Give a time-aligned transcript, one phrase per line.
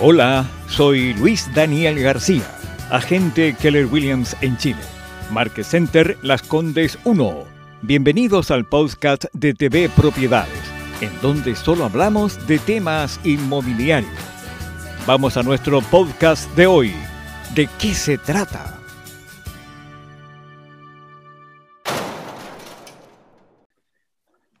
[0.00, 2.42] Hola, soy Luis Daniel García,
[2.90, 4.80] agente Keller Williams en Chile.
[5.30, 7.44] Market Center Las Condes 1.
[7.82, 10.64] Bienvenidos al podcast de TV Propiedades,
[11.00, 14.12] en donde solo hablamos de temas inmobiliarios.
[15.06, 16.92] Vamos a nuestro podcast de hoy.
[17.54, 18.80] ¿De qué se trata?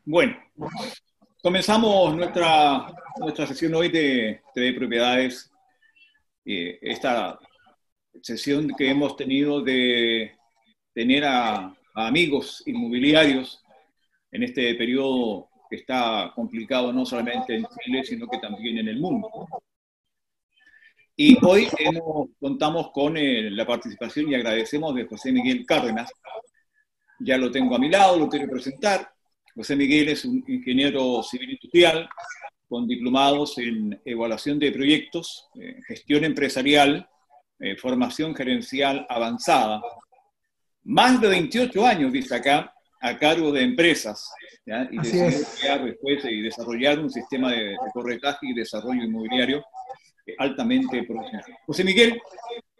[0.04, 0.36] Bueno,
[1.44, 2.86] comenzamos nuestra,
[3.18, 5.52] nuestra sesión hoy de TV Propiedades.
[6.42, 7.38] Eh, esta
[8.22, 10.32] sesión que hemos tenido de
[10.94, 13.62] tener a, a amigos inmobiliarios
[14.32, 18.98] en este periodo que está complicado no solamente en Chile, sino que también en el
[18.98, 19.28] mundo.
[21.14, 26.10] Y hoy hemos, contamos con eh, la participación y agradecemos de José Miguel Cárdenas.
[27.20, 29.13] Ya lo tengo a mi lado, lo quiero presentar.
[29.54, 32.08] José Miguel es un ingeniero civil industrial
[32.68, 37.08] con diplomados en evaluación de proyectos, eh, gestión empresarial,
[37.60, 39.80] eh, formación gerencial avanzada.
[40.82, 44.28] Más de 28 años, dice acá, a cargo de empresas.
[44.66, 44.88] ¿ya?
[44.90, 49.64] Y crear después y desarrollar un sistema de, de corretaje y desarrollo inmobiliario
[50.26, 51.44] eh, altamente profesional.
[51.64, 52.20] José Miguel,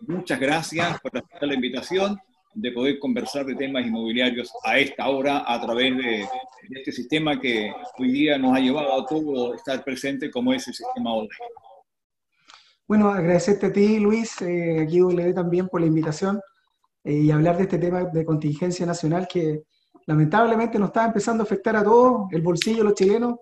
[0.00, 2.18] muchas gracias por aceptar la invitación
[2.54, 6.02] de poder conversar de temas inmobiliarios a esta hora a través de,
[6.68, 10.66] de este sistema que hoy día nos ha llevado a todo estar presente como es
[10.68, 11.30] el sistema online.
[12.86, 16.40] Bueno, agradecerte a ti, Luis, eh, aquí W también por la invitación
[17.02, 19.62] eh, y hablar de este tema de contingencia nacional que
[20.06, 23.36] lamentablemente nos está empezando a afectar a todos, el bolsillo de los chilenos.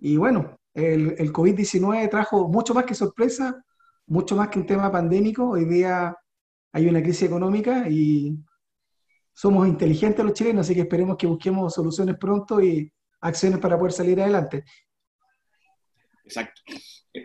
[0.00, 3.64] Y bueno, el, el COVID-19 trajo mucho más que sorpresa,
[4.06, 5.50] mucho más que un tema pandémico.
[5.50, 6.16] Hoy día
[6.72, 8.36] hay una crisis económica y
[9.32, 13.92] somos inteligentes los chilenos, así que esperemos que busquemos soluciones pronto y acciones para poder
[13.92, 14.64] salir adelante.
[16.24, 16.60] Exacto.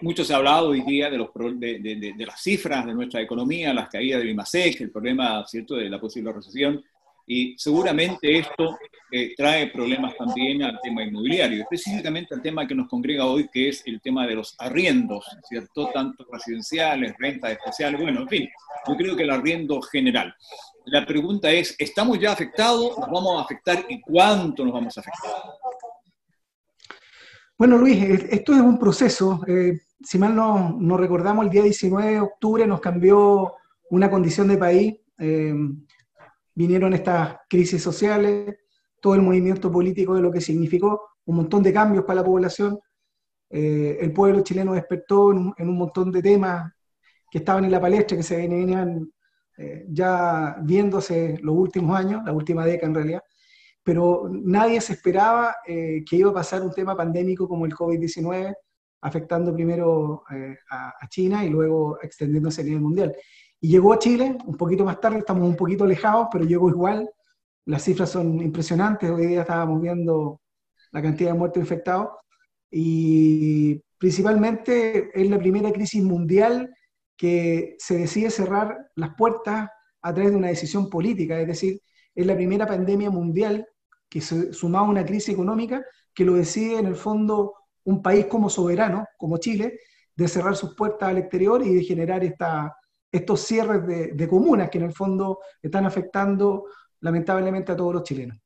[0.02, 3.22] Mucho se ha hablado hoy día de, los, de, de, de las cifras de nuestra
[3.22, 5.76] economía, las caídas del IMASEC, el problema ¿cierto?
[5.76, 6.84] de la posible recesión,
[7.28, 8.78] y seguramente esto
[9.16, 13.70] eh, trae problemas también al tema inmobiliario, específicamente al tema que nos congrega hoy, que
[13.70, 15.92] es el tema de los arriendos, ¿cierto?
[15.94, 18.50] Tanto residenciales, rentas especiales, bueno, en fin,
[18.88, 20.34] yo creo que el arriendo general.
[20.86, 22.98] La pregunta es, ¿estamos ya afectados?
[22.98, 25.32] ¿Nos vamos a afectar y cuánto nos vamos a afectar?
[27.56, 29.42] Bueno, Luis, esto es un proceso.
[29.48, 33.54] Eh, si mal no, no, recordamos, el día 19 de octubre nos cambió
[33.92, 34.96] una condición de país.
[35.20, 35.54] Eh,
[36.56, 38.56] vinieron estas crisis sociales,
[39.04, 42.80] todo el movimiento político de lo que significó, un montón de cambios para la población.
[43.50, 46.72] Eh, el pueblo chileno despertó en un, montón de temas
[47.30, 49.12] que estaban en la palestra, que se venían
[49.58, 53.22] eh, ya viéndose los últimos años, la última década en realidad,
[53.84, 58.56] pero nadie se esperaba eh, que iba a pasar un tema pandémico como el COVID-19,
[59.02, 60.24] afectando primero
[60.70, 63.14] a, a, China y luego extendiéndose a nivel mundial.
[63.60, 67.10] Y llegó a Chile un poquito más tarde, estamos un poquito alejados, pero llegó igual.
[67.66, 69.10] Las cifras son impresionantes.
[69.10, 70.42] Hoy día estábamos viendo
[70.92, 72.10] la cantidad de muertos infectados.
[72.70, 76.74] Y principalmente es la primera crisis mundial
[77.16, 79.70] que se decide cerrar las puertas
[80.02, 81.40] a través de una decisión política.
[81.40, 81.82] Es decir,
[82.14, 83.66] es la primera pandemia mundial
[84.10, 87.54] que se sumaba a una crisis económica que lo decide en el fondo
[87.86, 89.80] un país como soberano, como Chile,
[90.16, 92.76] de cerrar sus puertas al exterior y de generar esta,
[93.12, 96.66] estos cierres de, de, comunas que en el fondo están afectando
[97.04, 98.38] lamentablemente a todos los chilenos.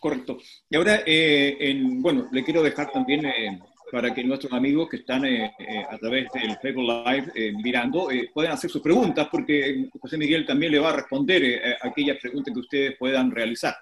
[0.00, 0.38] Correcto.
[0.70, 4.96] Y ahora, eh, en, bueno, le quiero dejar también eh, para que nuestros amigos que
[4.96, 5.52] están eh,
[5.88, 10.78] a través del Facebook Live mirando puedan hacer sus preguntas, porque José Miguel también le
[10.78, 13.76] va a responder a aquellas preguntas que ustedes puedan realizar.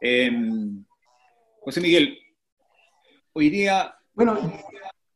[0.00, 0.84] Em,
[1.60, 2.18] José Miguel,
[3.32, 4.38] hoy día bueno,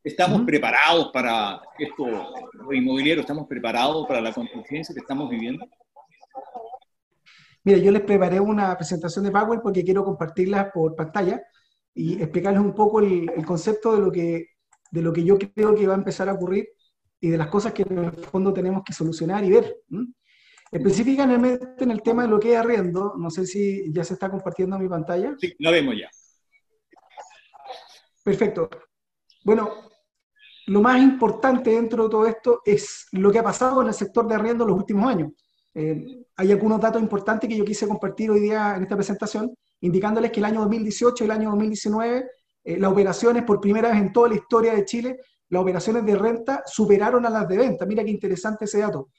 [0.04, 0.46] ¿Estamos uh -huh.
[0.46, 2.06] preparados para esto,
[2.52, 5.66] los inmobiliarios, estamos preparados para la contingencia que estamos viviendo?
[7.64, 11.42] Mira, yo les preparé una presentación de PowerPoint porque quiero compartirla por pantalla
[11.94, 14.48] y explicarles un poco el, el, concepto de lo, que,
[14.90, 16.68] de lo que yo creo que va a empezar a ocurrir
[17.20, 19.76] y de las cosas que en el fondo tenemos que solucionar y ver.
[19.88, 20.04] ¿Mm?
[20.70, 24.28] Específicamente en el tema de lo que es arriendo, no sé si ya se está
[24.28, 25.34] compartiendo mi pantalla.
[25.38, 26.10] Sí, la vemos ya.
[28.24, 28.68] Perfecto.
[29.44, 29.70] Bueno,
[30.66, 34.26] lo más importante dentro de todo esto es lo que ha pasado en el sector
[34.26, 35.32] de arriendo en los últimos años.
[35.74, 40.30] Eh, hay algunos datos importantes que yo quise compartir hoy día en esta presentación, indicándoles
[40.30, 42.26] que el año 2018 y el año 2019,
[42.64, 45.18] eh, las operaciones, por primera vez en toda la historia de Chile,
[45.48, 47.86] las operaciones de renta superaron a las de venta.
[47.86, 49.10] Mira qué interesante ese dato.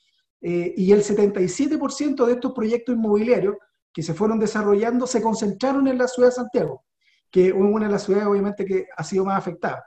[0.41, 3.55] Eh, y el 77% de estos proyectos inmobiliarios
[3.93, 6.83] que se fueron desarrollando se concentraron en la ciudad de Santiago,
[7.31, 9.83] que es una de las ciudades obviamente que ha sido más afectada.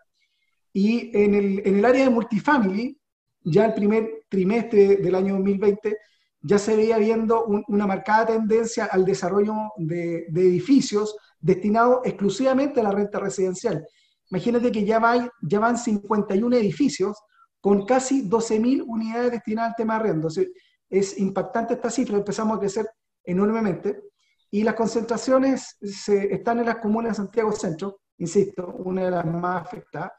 [0.73, 2.99] Y en el, en el área de multifamily,
[3.44, 5.97] ya el primer trimestre del año 2020,
[6.40, 12.93] ya se veía viendo una marcada tendencia al desarrollo de, edificios destinados exclusivamente a la
[12.93, 13.87] renta residencial.
[14.31, 17.19] Imagínate que ya, va, ya van 51 edificios
[17.61, 20.52] con casi 12.000 unidades destinadas al tema de
[20.90, 22.88] es impactante esta cifra, empezamos a crecer
[23.25, 24.05] enormemente.
[24.50, 29.26] Y las concentraciones se, están en las comunas de Santiago Centro, insisto, una de las
[29.26, 30.12] más afectadas,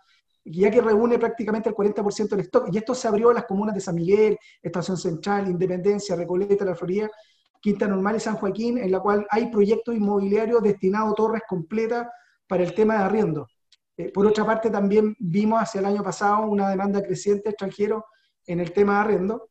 [0.45, 2.69] ya que reúne prácticamente el 40% del stock.
[2.71, 6.75] Y esto se abrió a las comunas de San Miguel, Estación Central, Independencia, Recoleta, La
[6.75, 7.09] Florida,
[7.61, 12.07] Quinta Normal y San Joaquín, en la cual hay proyectos inmobiliarios destinados a torres completas
[12.47, 13.47] para el tema de arriendo.
[13.97, 18.05] Eh, por otra parte, también vimos hacia el año pasado una demanda creciente extranjero
[18.45, 19.49] en el tema de arriendo.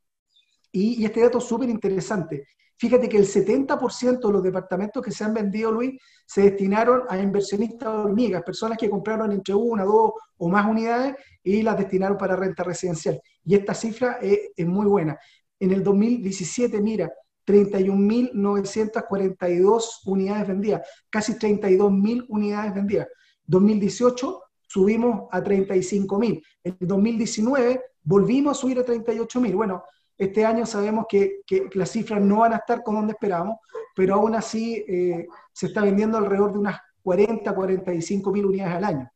[0.72, 2.46] Y, y este dato es súper interesante.
[2.78, 7.18] Fíjate que el 70% de los departamentos que se han vendido, Luis, se destinaron a
[7.18, 12.36] inversionistas hormigas, personas que compraron entre una, dos o más unidades y las destinaron para
[12.36, 13.20] renta residencial.
[13.44, 15.18] Y esta cifra es, muy buena.
[15.58, 17.12] En el 2017, mira,
[17.44, 23.08] 31.942 unidades vendidas, casi 32.000 unidades vendidas.
[23.46, 26.44] 2018 subimos a 35.000.
[26.62, 29.56] En 2019 volvimos a subir a 38.000.
[29.56, 29.82] Bueno,
[30.18, 31.42] este año sabemos que,
[31.74, 33.58] las cifras no van a estar con donde esperábamos,
[33.94, 38.84] pero aún así eh, se está vendiendo alrededor de unas 40, 45 mil unidades al
[38.84, 39.10] año.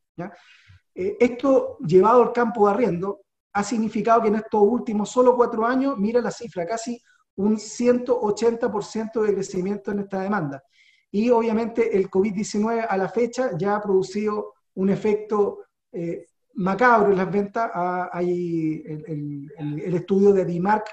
[0.94, 3.20] Eh, esto llevado al campo de arriendo
[3.52, 7.00] ha significado que en estos últimos solo cuatro años, mira la cifra, casi
[7.36, 10.62] un 180% de crecimiento en esta demanda.
[11.10, 17.18] Y obviamente el COVID-19 a la fecha ya ha producido un efecto eh, macabro en
[17.18, 17.70] las ventas.
[17.72, 20.86] Ah, hay el, estudio de DIMARC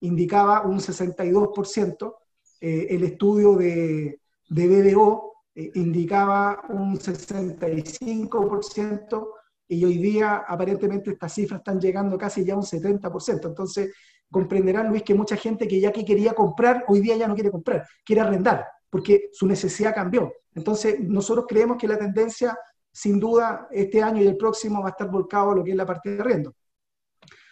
[0.00, 2.14] indicaba un 62%,
[2.60, 9.28] eh, el estudio de, de BDO eh, indicaba un 65%,
[9.68, 13.46] y hoy día aparentemente estas cifras están llegando casi ya a un 70%.
[13.46, 13.92] Entonces,
[14.30, 17.50] comprenderán, Luis, que mucha gente que ya que quería comprar, hoy día ya no quiere
[17.50, 20.32] comprar, quiere arrendar, porque su necesidad cambió.
[20.54, 22.56] Entonces, nosotros creemos que la tendencia
[22.96, 25.76] sin duda este año y el próximo va a estar volcado a lo que es
[25.76, 26.54] la parte de arriendo.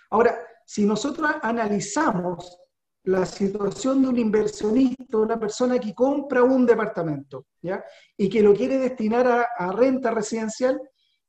[0.09, 2.59] Ahora, si nosotros analizamos
[3.03, 7.85] la situación de un inversionista, una persona que compra un departamento ¿ya?
[8.17, 10.81] y que lo quiere destinar a, a renta residencial,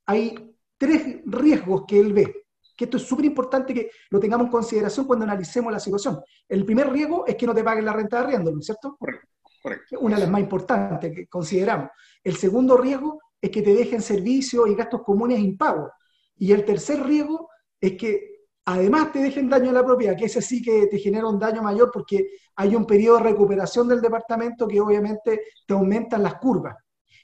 [0.05, 2.45] hay tres riesgos que él ve.
[2.77, 6.21] Que esto es súper importante que lo tengamos en consideración cuando analicemos la situación.
[6.47, 8.95] El primer riesgo es que no te paguen la renta de arriendo, ¿no es cierto?
[8.97, 9.27] Correcto.
[9.61, 9.99] Correcto.
[9.99, 11.89] Una de las más importantes que consideramos.
[12.23, 15.91] El segundo riesgo es que te dejen servicios y gastos comunes impagos.
[16.37, 17.49] Y el tercer riesgo
[17.79, 21.27] es que además te dejen daño a la propiedad, que ese sí que te genera
[21.27, 26.23] un daño mayor porque hay un periodo de recuperación del departamento que obviamente te aumentan
[26.23, 26.75] las curvas.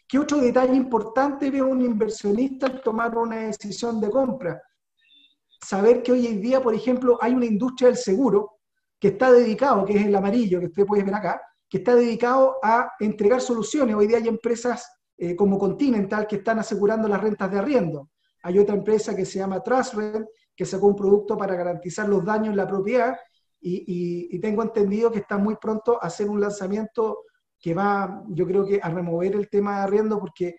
[0.07, 4.61] ¿Qué otro detalle importante ve un inversionista al tomar una decisión de compra?
[5.65, 8.59] Saber que hoy en día, por ejemplo, hay una industria del seguro
[8.99, 12.57] que está dedicado, que es el amarillo que usted puede ver acá, que está dedicado
[12.61, 13.95] a entregar soluciones.
[13.95, 14.85] Hoy día hay empresas
[15.23, 18.09] eh, como Continental que están asegurando las rentas de arriendo.
[18.41, 20.25] Hay otra empresa que se llama Trusrent
[20.55, 23.15] que sacó un producto para garantizar los daños en la propiedad
[23.61, 27.25] y, tengo entendido que está muy pronto a hacer un lanzamiento
[27.59, 30.55] que va, yo creo que a remover el tema de arriendo porque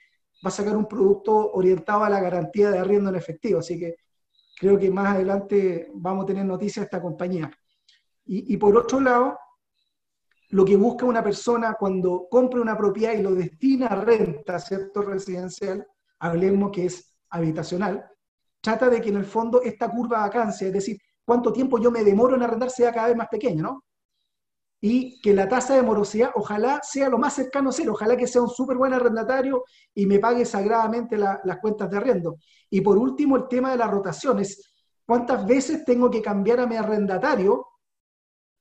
[0.47, 3.59] va a sacar un producto orientado a la garantía de arriendo en efectivo.
[3.59, 3.97] Así que
[4.61, 7.51] creo que más adelante vamos a tener noticias de esta compañía.
[8.25, 9.37] Y por otro lado,
[10.53, 15.01] lo que busca una persona cuando compra una propiedad y lo destina a renta, ¿cierto?
[15.01, 15.87] Residencial,
[16.19, 18.07] hablemos que es habitacional,
[18.61, 21.91] trata de que en el fondo esta curva de vacancia, es decir, cuánto tiempo yo
[21.91, 23.85] me demoro en arrendar, sea cada vez más pequeña, ¿no?
[24.83, 28.27] Y que la tasa de morosidad ojalá sea lo más cercano a cero, ojalá que
[28.27, 32.37] sea un súper buen arrendatario y me pague sagradamente las cuentas de arriendo.
[32.69, 34.71] Y por último, el tema de las rotaciones.
[35.07, 37.67] ¿Cuántas veces tengo que cambiar a mi arrendatario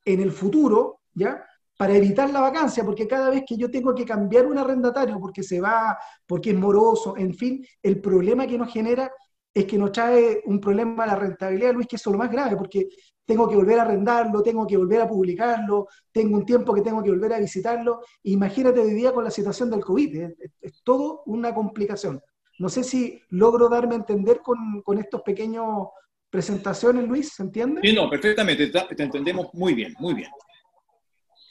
[0.04, 1.44] en el futuro, ¿ya?
[1.76, 5.42] Para evitar la vacancia, porque cada vez que yo tengo que cambiar un arrendatario porque
[5.42, 9.10] se va, porque es moroso, en fin, el problema que nos genera
[9.54, 12.56] es que nos trae un problema a la rentabilidad, Luis, que es lo más grave,
[12.56, 12.88] porque
[13.24, 17.02] tengo que volver a arrendarlo, tengo que volver a publicarlo, tengo un tiempo que tengo
[17.02, 18.00] que volver a visitarlo.
[18.24, 20.16] Imagínate hoy día con la situación del COVID,
[20.60, 22.20] es, todo una complicación.
[22.58, 25.88] No sé si logro darme a entender con, con estos pequeños
[26.30, 27.80] presentaciones, Luis, ¿se entiende?
[27.82, 30.30] Sí, no, perfectamente, te entendemos muy bien, muy bien.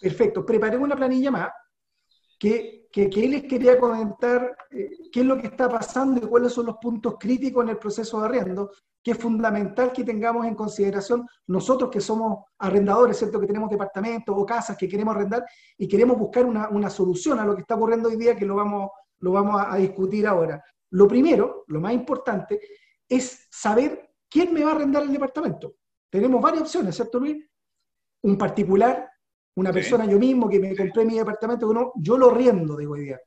[0.02, 0.44] Perfecto.
[0.44, 1.50] Preparé una planilla más
[2.40, 6.66] que, que, les quería comentar eh, qué es lo que está pasando y cuáles son
[6.66, 8.72] los puntos críticos en el proceso de arriendo,
[9.04, 13.40] que es fundamental que tengamos en consideración nosotros que somos arrendadores, ¿cierto?
[13.40, 15.46] Que tenemos departamentos o casas que queremos arrendar
[15.78, 18.56] y queremos buscar una, una solución a lo que está ocurriendo hoy día, que lo
[18.56, 18.90] vamos,
[19.20, 20.64] lo vamos a, a discutir ahora.
[20.90, 22.60] Lo primero, lo más importante,
[23.08, 25.76] es saber quién me va a arrendar el departamento.
[26.10, 27.38] Tenemos varias opciones, ¿cierto, Luis?
[28.24, 29.11] Un particular,
[29.56, 32.94] una persona yo mismo que me compré mi departamento, que no, yo lo riendo, digo
[32.94, 33.20] hoy día.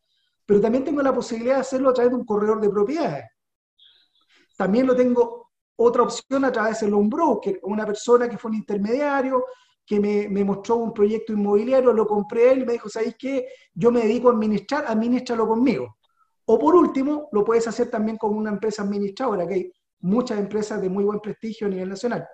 [0.47, 3.25] Pero también tengo la posibilidad de hacerlo a través de un corredor de propiedades.
[4.57, 8.59] También lo tengo otra opción a través de un broker, una persona que fue un
[8.59, 9.45] intermediario,
[9.85, 13.49] que me, me, mostró un proyecto inmobiliario, lo compré él y me dijo, ¿sabéis qué?
[13.75, 15.97] Yo me dedico a administrar, administralo conmigo.
[16.47, 20.81] O por último, lo puedes hacer también con una empresa administradora, que hay muchas empresas
[20.81, 22.26] de muy buen prestigio a nivel nacional.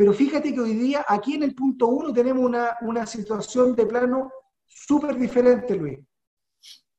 [0.00, 3.84] Pero fíjate que hoy día aquí en el punto uno tenemos una, una situación de
[3.84, 4.32] plano
[4.66, 5.98] súper diferente, Luis.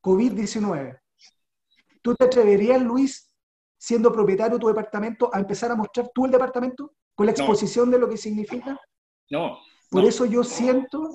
[0.03, 0.99] COVID-19.
[2.03, 3.33] ¿Tú te atreverías, Luis,
[3.75, 7.89] siendo propietario de tu departamento, a empezar a mostrar tú el departamento con la exposición
[7.89, 8.79] de lo que significa?
[9.31, 9.57] No.
[9.89, 11.09] Por eso yo siento,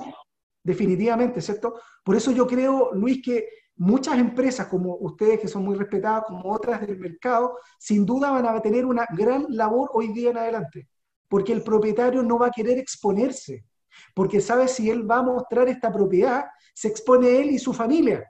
[0.64, 1.80] definitivamente, ¿cierto?
[2.02, 6.52] Por eso yo creo, Luis, que muchas empresas como ustedes, que son muy respetadas, como
[6.52, 10.88] otras del mercado, sin duda van a tener una gran labor hoy día en adelante,
[11.28, 13.64] porque el propietario no va a querer exponerse,
[14.14, 18.24] porque sabe si él va a mostrar esta propiedad, se expone él y su familia.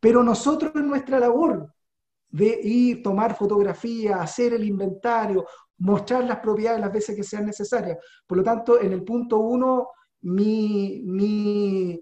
[0.00, 1.74] Pero nosotros en nuestra labor
[2.30, 5.46] de ir, tomar fotografía, hacer el inventario,
[5.78, 7.98] mostrar las propiedades las veces que sean necesarias.
[8.26, 9.88] Por lo tanto, en el punto uno,
[10.22, 12.00] mi, mi,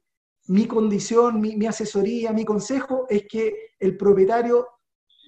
[0.49, 4.67] mi condición, mi, mi, asesoría, mi consejo es que el propietario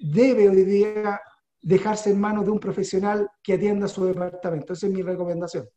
[0.00, 1.20] debe hoy día
[1.68, 4.72] dejarse en manos de un profesional que atienda su departamento.
[4.72, 5.68] Esa es mi recomendación.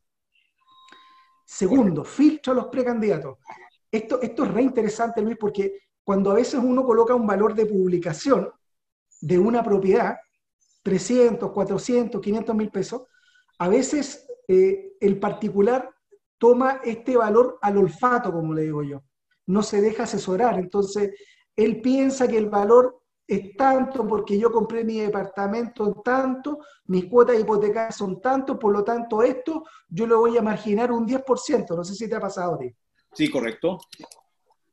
[1.44, 3.36] Segundo, filtro a los precandidatos.
[3.90, 7.66] Esto, esto es re interesante, Luis, porque cuando a veces uno coloca un valor de
[7.66, 8.50] publicación
[9.20, 10.16] de una propiedad,
[10.82, 13.02] 300, 400, 500 mil pesos,
[13.58, 15.90] a veces eh, el particular
[16.38, 19.02] toma este valor al olfato, como le digo yo.
[19.44, 20.58] No se deja asesorar.
[20.58, 21.10] Entonces,
[21.54, 27.06] él piensa que el valor es tanto porque yo compré mi departamento en tanto, mis
[27.06, 31.76] cuotas hipotecarias son tanto, por lo tanto esto yo lo voy a marginar un 10%.
[31.76, 32.74] No sé si te ha pasado a ti.
[33.12, 33.78] Sí, correcto.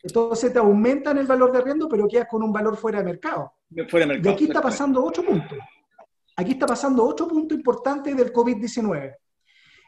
[0.02, 3.54] Entonces te aumentan el valor de arriendo, pero quedas con un valor fuera de mercado.
[3.90, 4.30] Fuera de mercado.
[4.30, 5.58] Y aquí está pasando ocho puntos.
[6.36, 9.16] Aquí está pasando otro punto importante del COVID-19.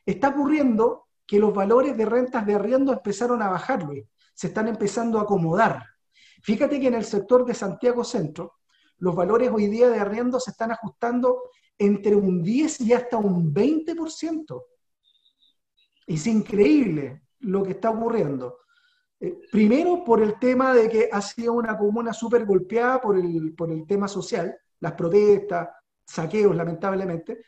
[0.05, 4.05] Está ocurriendo que los valores de rentas de arriendo empezaron a bajar, Luis.
[4.33, 5.85] Se están empezando a acomodar.
[6.41, 8.53] Fíjate que en el sector de Santiago Centro,
[8.97, 11.43] los valores hoy día de arriendo se están ajustando
[11.77, 14.63] entre un 10 y hasta un 20%.
[16.07, 18.59] Es increíble lo que está ocurriendo.
[19.19, 23.53] Eh, primero por el tema de que ha sido una comuna súper golpeada por el,
[23.55, 25.69] por el tema social, las protestas,
[26.05, 27.43] saqueos, lamentablemente.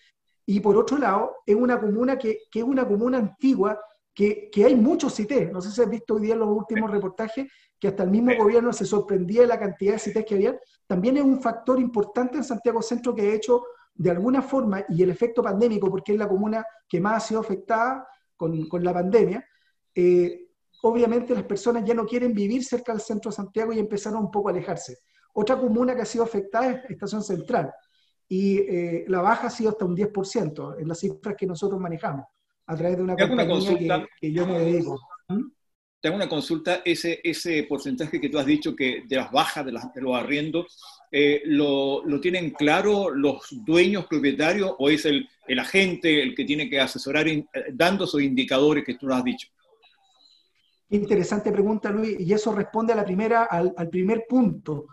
[0.46, 3.80] Y por otro lado, es una comuna que, que es una comuna antigua,
[4.14, 5.52] que, que, hay muchos CITES.
[5.52, 7.48] No sé si has visto hoy día en los últimos reportajes
[7.84, 10.58] que hasta el mismo gobierno se sorprendía de la cantidad de CITES que había.
[10.88, 13.62] También es un factor importante en Santiago Centro que ha hecho
[13.94, 17.42] de alguna forma, y el efecto pandémico, porque es la comuna que más ha sido
[17.42, 19.46] afectada con, con la pandemia,
[19.94, 20.48] eh,
[20.82, 24.32] obviamente las personas ya no quieren vivir cerca del centro de Santiago y empezaron un
[24.32, 25.00] poco a alejarse.
[25.34, 27.70] Otra comuna que ha sido afectada es Estación Central
[28.30, 32.28] y eh, la baja ha sido hasta un 10% en las cifras que nosotros manejamos
[32.66, 35.02] a través de una compañía que, yo me dedico.
[35.28, 35.50] ¿Mm?
[36.04, 39.66] Te hago una consulta, ese, ese porcentaje que tú has dicho que de las bajas
[39.66, 40.78] de, las, los arriendos,
[41.10, 46.44] eh, lo, ¿lo, tienen claro los dueños propietarios o es el, el agente el que
[46.44, 49.48] tiene que asesorar eh, dando esos indicadores que tú nos has dicho?
[50.90, 54.88] Interesante pregunta, Luis, y eso responde a la primera, al, al primer punto.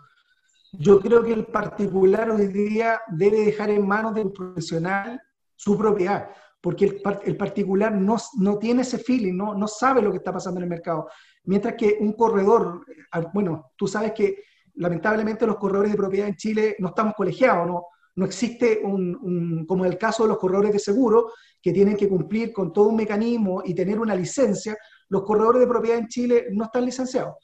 [0.71, 5.21] Yo creo que el particular hoy día debe dejar en manos del profesional
[5.57, 6.29] su propiedad,
[6.61, 10.31] porque el, el particular no, no, tiene ese feeling, no, no sabe lo que está
[10.31, 11.09] pasando en el mercado.
[11.45, 12.85] Mientras que un corredor,
[13.33, 14.43] bueno, tú sabes que
[14.75, 19.65] lamentablemente los corredores de propiedad en Chile no estamos colegiados, no, no existe un, un,
[19.65, 22.89] como en el caso de los corredores de seguro, que tienen que cumplir con todo
[22.89, 24.77] un mecanismo y tener una licencia,
[25.09, 27.35] los corredores de propiedad en Chile no están licenciados.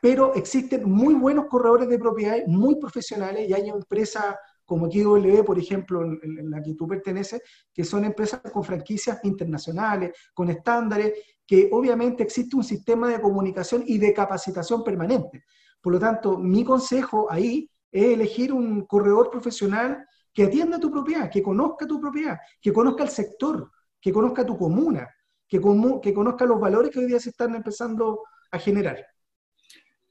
[0.00, 5.58] Pero existen muy buenos corredores de propiedades, muy profesionales, y hay empresas como XW, por
[5.58, 7.42] ejemplo, en, la que tú perteneces,
[7.72, 11.12] que son empresas con franquicias internacionales, con estándares,
[11.46, 15.44] que obviamente existe un sistema de comunicación y de capacitación permanente.
[15.80, 21.30] Por lo tanto, mi consejo ahí es elegir un corredor profesional que atienda tu propiedad,
[21.30, 25.08] que conozca tu propiedad, que conozca el sector, que conozca tu comuna,
[25.46, 29.13] que conozca los valores que hoy día se están empezando a generar.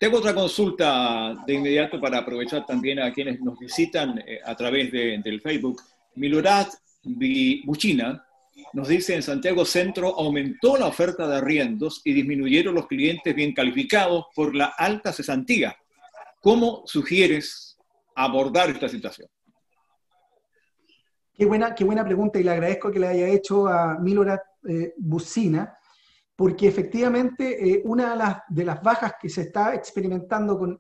[0.04, 4.92] Tengo otra consulta de inmediato para aprovechar también a quienes nos visitan eh, a través
[4.92, 5.82] de, del Facebook.
[6.16, 6.68] Milorad
[7.64, 8.22] Buchina
[8.74, 13.54] nos dice, en Santiago Centro aumentó la oferta de arriendos y disminuyeron los clientes bien
[13.54, 15.74] calificados por la alta cesantía.
[16.42, 17.78] ¿Cómo sugieres
[18.14, 19.30] abordar esta situación?
[21.34, 24.96] Qué buena, qué buena pregunta y le agradezco que le haya hecho a Milorad eh,
[24.98, 25.78] Bucina,
[26.36, 30.80] porque efectivamente eh, una de las, de las, bajas que se está experimentando con,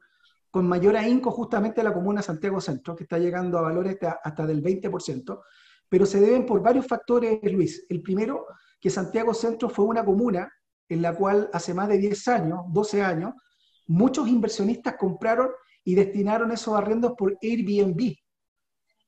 [0.49, 4.45] con mayor ahínco justamente la comuna Santiago Centro, que está llegando a valores hasta, hasta
[4.45, 5.41] del 20%,
[5.89, 7.85] pero se deben por varios factores, Luis.
[7.89, 8.47] El primero,
[8.79, 10.51] que Santiago Centro fue una comuna
[10.89, 13.33] en la cual hace más de 10 años, 12 años,
[13.87, 15.49] muchos inversionistas compraron
[15.83, 18.15] y destinaron esos arriendos por Airbnb,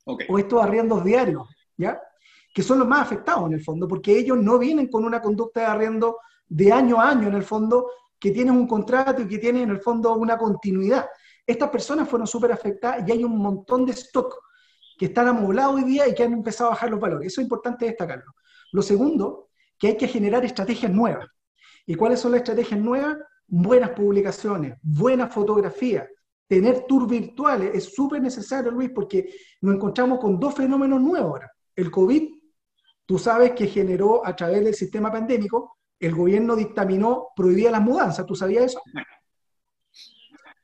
[0.05, 1.47] o estos arriendos diarios,
[1.77, 1.99] ¿ya?
[2.53, 5.61] Que son los más afectados en el fondo, porque ellos no vienen con una conducta
[5.61, 9.37] de arriendo de año a año en el fondo, que tienen un contrato y que
[9.37, 11.07] tienen en el fondo una continuidad.
[11.45, 14.35] Estas personas fueron súper afectadas y hay un montón de stock
[14.97, 17.27] que están amoblados hoy día y que han empezado a bajar los valores.
[17.27, 18.33] Eso es importante destacarlo.
[18.71, 21.27] Lo segundo, que hay que generar estrategias nuevas.
[21.85, 23.17] ¿Y cuáles son las estrategias nuevas?
[23.47, 26.09] Buenas publicaciones, buena fotografía,
[26.47, 29.29] tener tours virtuales es súper necesario, Luis, porque
[29.61, 31.51] nos encontramos con dos fenómenos nuevos ahora.
[31.75, 32.29] El COVID,
[33.05, 35.74] tú sabes que generó a través del sistema pandémico,
[36.07, 38.81] el gobierno dictaminó, prohibía las mudanzas, ¿tú sabías eso?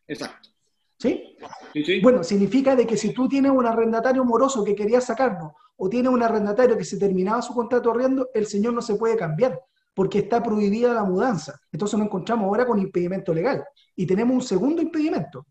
[0.07, 0.49] Exacto.
[0.97, 1.37] ¿Sí?
[1.73, 2.01] ¿Sí?
[2.01, 6.11] Bueno, significa de que si tú tienes un arrendatario moroso que quería sacarnos, o tienes
[6.11, 9.59] un arrendatario que se terminaba su contrato arriendo, el señor no se puede cambiar,
[9.95, 11.59] porque está prohibida la mudanza.
[11.71, 13.63] Entonces nos encontramos ahora con impedimento legal.
[13.95, 15.47] Y tenemos un segundo impedimento,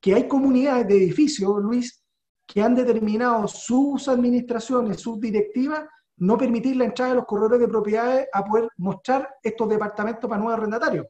[0.00, 2.02] que hay comunidades de edificios, Luis,
[2.44, 5.84] que han determinado sus administraciones, sus directivas,
[6.18, 10.40] no permitir la entrada de los corredores de propiedades a poder mostrar estos departamentos para
[10.40, 11.06] nuevos arrendatarios.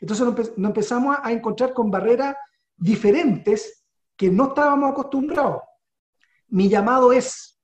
[0.00, 2.36] Entonces nos, empezamos a encontrar con barreras
[2.76, 3.84] diferentes
[4.16, 5.62] que no estábamos acostumbrados.
[6.48, 7.60] Mi llamado es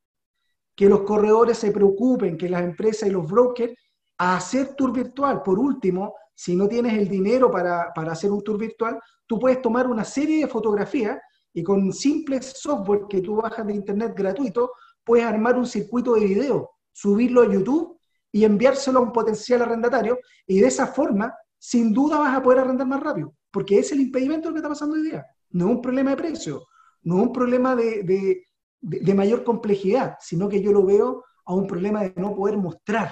[0.75, 3.75] que los corredores se preocupen, que las empresas y los brokers
[4.19, 5.43] a hacer tour virtual.
[5.43, 9.63] Por último, si no tienes el dinero para, para hacer un tour virtual, tú puedes
[9.63, 11.19] tomar una serie de fotografías
[11.53, 14.73] y con simples software que tú bajas de internet gratuito,
[15.05, 17.99] puedes armar un circuito de video, subirlo a YouTube
[18.33, 22.61] y enviárselo a un potencial arrendatario y de esa forma, sin duda vas a poder
[22.61, 25.27] arrendar más rápido, porque es el impedimento que está pasando hoy día.
[25.51, 26.67] No es un problema de precio,
[27.03, 28.45] no es un problema de, de,
[28.81, 33.11] de mayor complejidad, sino que yo lo veo a un problema de no poder mostrar.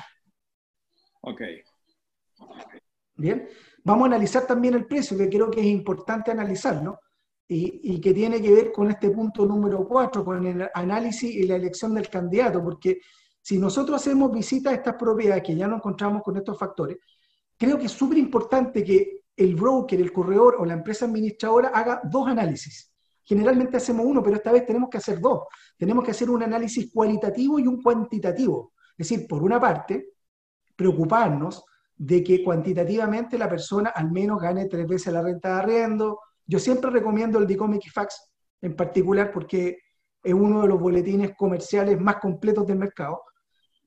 [1.21, 1.43] Ok.
[3.17, 3.49] Bien,
[3.89, 7.01] Vamos a analizar también el precio, que creo que es importante analizarlo,
[7.49, 11.45] y, y que tiene que ver con este punto número cuatro, con el análisis y
[11.45, 13.01] la elección del candidato, porque
[13.49, 16.99] si nosotros hacemos visitas a estas propiedades, que ya nos encontramos con estos factores,
[17.57, 22.03] creo que es súper importante que el broker, el corredor o la empresa administradora haga
[22.05, 22.93] dos análisis.
[23.25, 25.45] Generalmente hacemos uno, pero esta vez tenemos que hacer dos.
[25.79, 28.75] Tenemos que hacer un análisis cualitativo y un cuantitativo.
[28.99, 30.11] Es decir, por una parte,
[30.77, 31.65] preocuparnos
[31.97, 36.21] de que cuantitativamente la persona al menos gane tres veces la renta de arriendo.
[36.47, 38.31] Yo siempre recomiendo el DICOM Equifax
[38.61, 39.79] en particular porque
[40.23, 43.23] es uno de los boletines comerciales más completos del mercado.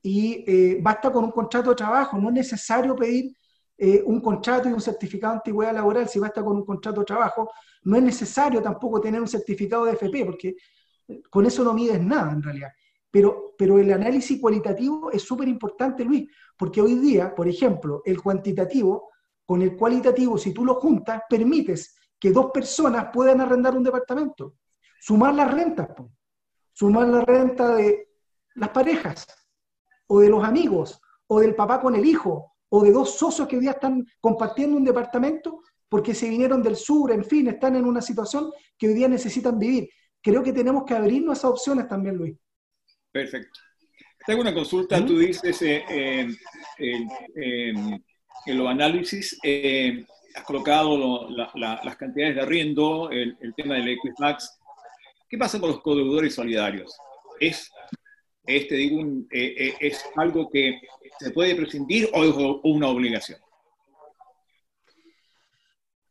[0.01, 3.35] Y eh, basta con un contrato de trabajo, no es necesario pedir
[3.77, 7.05] eh, un contrato y un certificado de antigüedad laboral si basta con un contrato de
[7.05, 7.51] trabajo.
[7.83, 10.55] No es necesario tampoco tener un certificado de FP porque
[11.29, 12.69] con eso no mides nada en realidad.
[13.09, 18.21] Pero, pero el análisis cualitativo es súper importante, Luis, porque hoy día, por ejemplo, el
[18.21, 19.09] cuantitativo
[19.45, 24.55] con el cualitativo, si tú lo juntas, permites que dos personas puedan arrendar un departamento.
[24.99, 25.89] Sumar las rentas,
[26.71, 28.09] sumar la renta de
[28.55, 29.25] las parejas,
[30.13, 33.55] o de los amigos, o del papá con el hijo, o de dos socios que
[33.55, 37.85] hoy día están compartiendo un departamento porque se vinieron del sur, en fin, están en
[37.85, 39.89] una situación que hoy día necesitan vivir.
[40.21, 42.37] Creo que tenemos que abrirnos esas opciones también, Luis.
[43.09, 43.57] Perfecto.
[44.25, 46.27] Tengo una consulta, tú dices eh,
[46.77, 54.59] en los análisis, eh, has colocado las cantidades de arriendo, el, tema del Equifax.
[55.29, 56.97] ¿Qué pasa con los codeudores solidarios?
[57.39, 57.71] ¿Es,
[58.45, 59.01] este, digo,
[59.31, 60.79] eh, ¿Es algo que
[61.19, 63.39] se puede prescindir o es una obligación?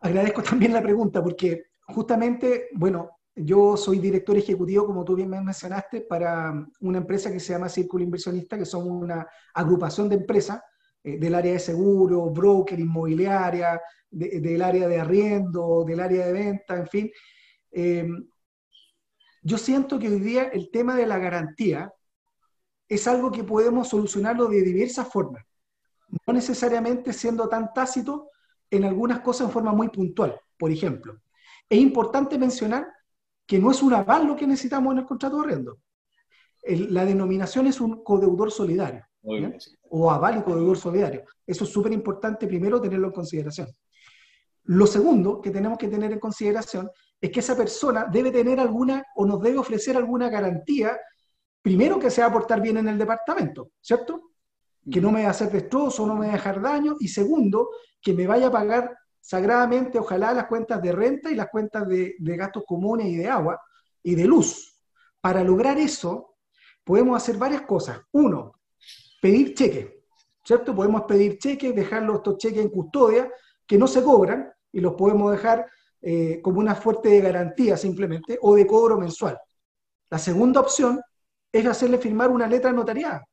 [0.01, 5.41] Agradezco también la pregunta porque justamente, bueno, yo soy director ejecutivo, como tú bien me
[5.41, 10.61] mencionaste, para una empresa que se llama Círculo Inversionista, que son una agrupación de empresas
[11.03, 16.77] eh, del área de seguro, broker, inmobiliaria, del área de arriendo, del área de venta,
[16.77, 17.11] en fin.
[17.71, 18.09] Eh,
[19.43, 21.93] yo siento que hoy día el tema de la garantía
[22.91, 25.45] es algo que podemos solucionarlo de diversas formas,
[26.27, 28.31] no necesariamente siendo tan tácito
[28.69, 30.39] en algunas cosas en forma muy puntual.
[30.59, 31.21] Por ejemplo,
[31.69, 32.93] es importante mencionar
[33.47, 35.79] que no es un aval lo que necesitamos en el contrato de arrendo.
[36.91, 39.07] la denominación es un codeudor solidario,
[39.89, 41.25] o aval y codeudor solidario.
[41.47, 43.69] Eso es súper importante primero tenerlo en consideración.
[44.65, 49.05] Lo segundo que tenemos que tener en consideración es que esa persona debe tener alguna
[49.15, 50.99] o nos debe ofrecer alguna garantía
[51.63, 54.33] primero que se va a portar bien en el departamento, ¿cierto?
[54.91, 57.71] Que no me va a hacer destrozo, no me va a dejar daño, y segundo,
[58.01, 62.15] que me vaya a pagar sagradamente, ojalá, las cuentas de renta y las cuentas de,
[62.19, 63.61] de gastos comunes y de agua
[64.03, 64.81] y de luz.
[65.21, 66.37] Para lograr eso,
[66.83, 68.01] podemos hacer varias cosas.
[68.13, 68.55] Uno,
[69.21, 69.93] pedir cheques,
[70.43, 70.75] ¿cierto?
[70.75, 73.31] Podemos pedir cheques, dejar estos cheques en custodia,
[73.67, 75.67] que no se cobran, y los podemos dejar
[76.01, 79.39] eh, como una fuerte de garantía simplemente, o de cobro mensual.
[80.09, 81.01] La segunda opción
[81.53, 83.27] es hacerle firmar una letra notariada.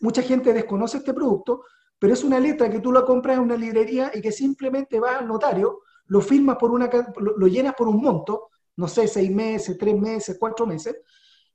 [0.00, 1.62] Mucha gente desconoce este producto,
[1.98, 5.20] pero es una letra que tú la compras en una librería y que simplemente vas
[5.20, 9.78] al notario, lo firmas por una, lo llenas por un monto, no sé, seis meses,
[9.78, 10.96] tres meses, cuatro meses,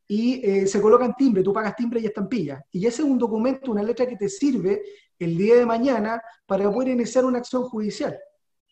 [0.08, 2.65] y eh, se coloca en timbre, tú pagas timbre y estampilla.
[2.72, 4.82] Y ese es un documento, una letra que te sirve
[5.20, 8.18] el día de mañana para poder iniciar una acción judicial.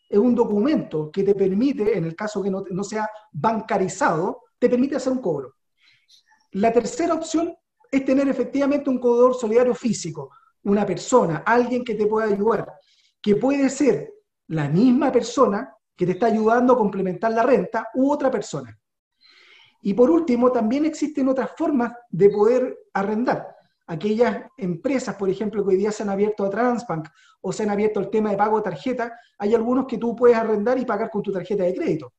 [0.10, 4.70] Es un documento que te permite, en el caso que no, no sea bancarizado, te
[4.70, 5.57] permite hacer un cobro.
[6.58, 7.56] La tercera opción
[7.92, 10.32] es tener efectivamente un cobrador solidario físico,
[10.64, 12.74] una persona, alguien que te pueda ayudar,
[13.22, 14.12] que puede ser
[14.48, 18.76] la misma persona que te está ayudando a complementar la renta u otra persona.
[19.84, 23.56] Y por último, también existen otras formas de poder arrendar.
[23.86, 27.08] Aquellas empresas, por ejemplo, que hoy día se han abierto a Transbank
[27.42, 30.36] o se han abierto el tema de pago de tarjeta, hay algunos que tú puedes
[30.36, 32.14] arrendar y pagar con tu tarjeta de crédito.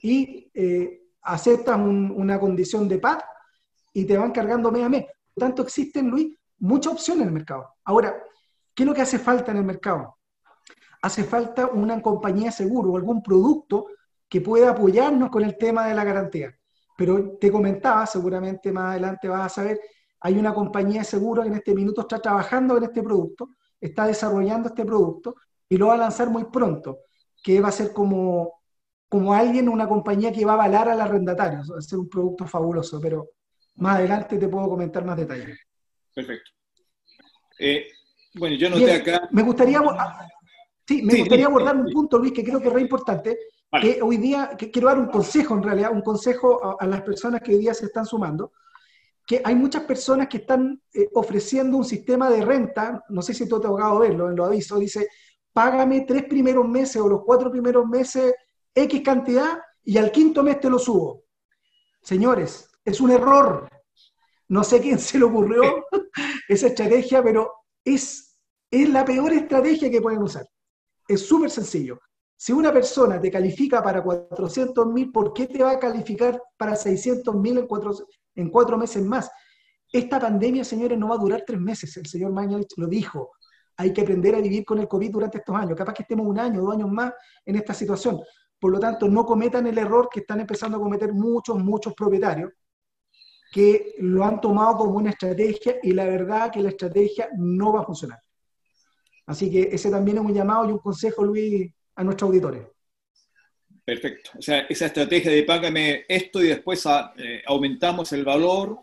[0.00, 3.20] Y eh, aceptas una condición de PAD
[3.92, 5.04] y te van cargando mes a mes.
[5.34, 7.74] Por tanto, existen, Luis, muchas opciones en el mercado.
[7.84, 8.22] Ahora,
[8.74, 10.16] ¿qué es lo que hace falta en el mercado?
[11.02, 13.86] Hace falta una compañía de seguro o algún producto
[14.28, 16.54] que pueda apoyarnos con el tema de la garantía.
[16.96, 19.80] Pero te comentaba, seguramente más adelante vas a saber,
[20.20, 24.06] hay una compañía de seguros que en este minuto está trabajando en este producto, está
[24.06, 25.34] desarrollando este producto
[25.68, 26.98] y lo va a lanzar muy pronto,
[27.42, 28.59] que va a ser como,
[29.10, 31.62] como alguien, una compañía que va a avalar al arrendatario.
[31.68, 33.30] Va a ser un producto fabuloso, pero
[33.74, 35.58] más adelante te puedo comentar más detalles.
[36.14, 36.50] Perfecto.
[37.58, 37.88] Eh,
[38.34, 39.28] bueno, yo noté acá.
[39.32, 39.80] Me gustaría,
[40.86, 43.36] sí, me gustaría abordar un punto, Luis, que creo que es re importante,
[43.80, 47.40] que hoy día, que quiero dar un consejo en realidad, un consejo a, las personas
[47.42, 48.52] que hoy día se están sumando,
[49.26, 53.48] que hay muchas personas que están eh, ofreciendo un sistema de renta, no sé si
[53.48, 55.08] tú te has tocado verlo en los avisos, dice,
[55.52, 58.32] págame tres primeros meses o los cuatro primeros meses
[58.74, 61.24] X cantidad y al quinto mes te lo subo.
[62.02, 63.68] Señores, es un error.
[64.48, 65.86] No sé quién se le ocurrió
[66.48, 67.52] esa estrategia, pero
[67.84, 68.38] es,
[68.70, 70.46] es la peor estrategia que pueden usar.
[71.06, 71.98] Es súper sencillo.
[72.36, 76.74] Si una persona te califica para 400 mil, ¿por qué te va a calificar para
[76.74, 77.92] 600 mil en cuatro,
[78.34, 79.30] en cuatro meses más?
[79.92, 81.94] Esta pandemia, señores, no va a durar tres meses.
[81.96, 83.32] El señor Mañalich lo dijo.
[83.76, 85.76] Hay que aprender a vivir con el COVID durante estos años.
[85.76, 87.12] Capaz que estemos un año, dos años más
[87.44, 88.20] en esta situación.
[88.60, 92.52] Por lo tanto, no cometan el error que están empezando a cometer muchos, muchos propietarios
[93.50, 97.80] que lo han tomado como una estrategia y la verdad que la estrategia no va
[97.80, 98.20] a funcionar.
[99.26, 102.66] Así que ese también es un llamado y un consejo, Luis, a nuestros auditores.
[103.84, 104.30] Perfecto.
[104.38, 108.78] O sea, esa estrategia de págame esto y después ah, eh, aumentamos el valor,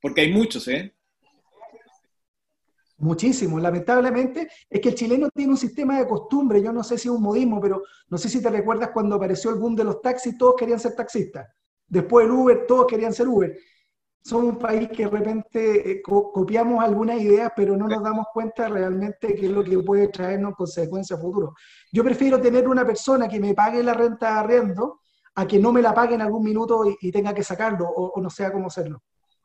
[0.00, 0.94] porque hay muchos, ¿eh?
[3.02, 3.58] Muchísimo.
[3.58, 7.14] Lamentablemente es que el chileno tiene un sistema de costumbre, yo no sé si es
[7.14, 10.38] un modismo, pero no sé si te recuerdas cuando apareció el boom de los taxis,
[10.38, 11.48] todos querían ser taxistas.
[11.86, 13.54] Después el Uber, todos querían ser Uber
[14.24, 18.68] somos un país que de repente eh, copiamos algunas ideas, pero no nos damos cuenta
[18.68, 21.50] realmente qué es lo que puede traernos consecuencias futuras.
[21.92, 25.00] Yo prefiero tener una persona que me pague la renta de arriendo
[25.34, 28.30] a que no me la pague en algún minuto y, tenga que sacarlo o, no
[28.30, 29.02] sea cómo hacerlo.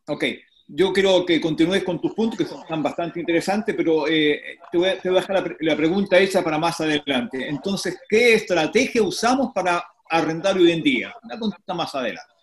[0.08, 0.24] Ok,
[0.68, 4.90] yo quiero que continúes con tus puntos, que son bastante interesantes, pero eh, te, voy
[4.90, 7.48] a, dejar la, pregunta hecha para más adelante.
[7.48, 11.14] Entonces, ¿qué estrategia usamos para arrendar hoy en día?
[11.24, 12.34] Una consulta más adelante,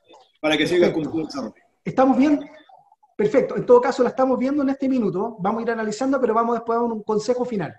[0.41, 1.55] para que siga con tu desarrollo.
[1.85, 2.41] ¿Estamos bien?
[3.15, 3.57] Perfecto.
[3.57, 5.37] En todo caso, la estamos viendo en este minuto.
[5.39, 7.75] Vamos a ir analizando, pero vamos después a un consejo final.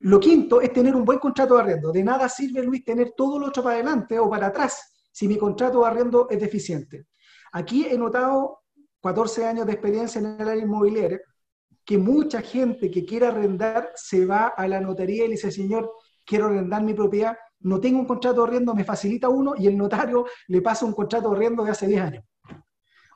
[0.00, 1.92] Lo quinto es tener un buen contrato de arriendo.
[1.92, 5.38] De nada sirve, Luis, tener todo lo otro para adelante o para atrás si mi
[5.38, 7.06] contrato de arriendo es deficiente.
[7.52, 8.61] Aquí he notado
[9.02, 11.20] 14 años de experiencia en el área inmobiliaria
[11.84, 15.90] que mucha gente que quiere arrendar se va a la notaría y le dice, señor,
[16.24, 19.76] quiero arrendar mi propiedad, no tengo un contrato de arriendo, me facilita uno y el
[19.76, 22.24] notario le pasa un contrato de arriendo de hace 10 años.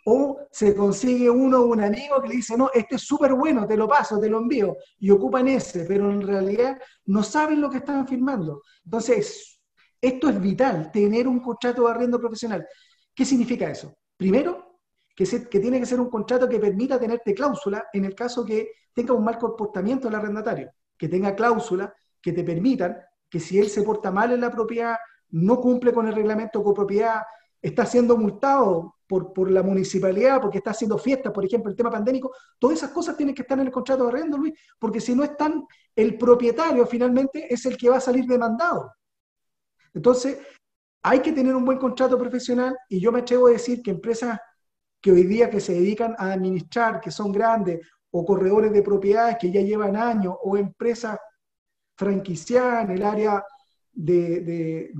[0.08, 3.76] O se consigue uno, un amigo que le dice, no, este es súper bueno, te
[3.76, 7.78] lo paso, te lo envío, y ocupan ese, pero en realidad no saben lo que
[7.78, 8.62] están firmando.
[8.84, 9.60] Entonces,
[10.00, 12.64] esto es vital, tener un contrato de arriendo profesional.
[13.12, 13.96] ¿Qué significa eso?
[14.16, 14.65] Primero,
[15.16, 15.24] que,
[15.58, 19.24] tiene que ser un contrato que permita tenerte cláusula en el caso que tenga un
[19.24, 22.98] mal comportamiento el arrendatario, que tenga cláusula que te permitan
[23.28, 24.96] que si él se porta mal en la propiedad,
[25.30, 27.22] no cumple con el reglamento copropiedad,
[27.62, 31.90] está siendo multado por, por, la municipalidad, porque está haciendo fiestas, por ejemplo, el tema
[31.90, 35.14] pandémico, todas esas cosas tienen que estar en el contrato de arriendo, Luis, porque si
[35.14, 38.92] no están, el propietario finalmente es el que va a salir demandado.
[39.94, 40.38] Entonces,
[41.02, 44.38] hay que tener un buen contrato profesional y yo me atrevo a decir que empresas
[45.06, 47.78] que hoy día que se dedican a administrar, que son grandes,
[48.10, 51.16] o corredores de propiedades que ya llevan años, o empresas
[51.96, 53.44] franquiciadas en el área
[53.92, 54.90] de,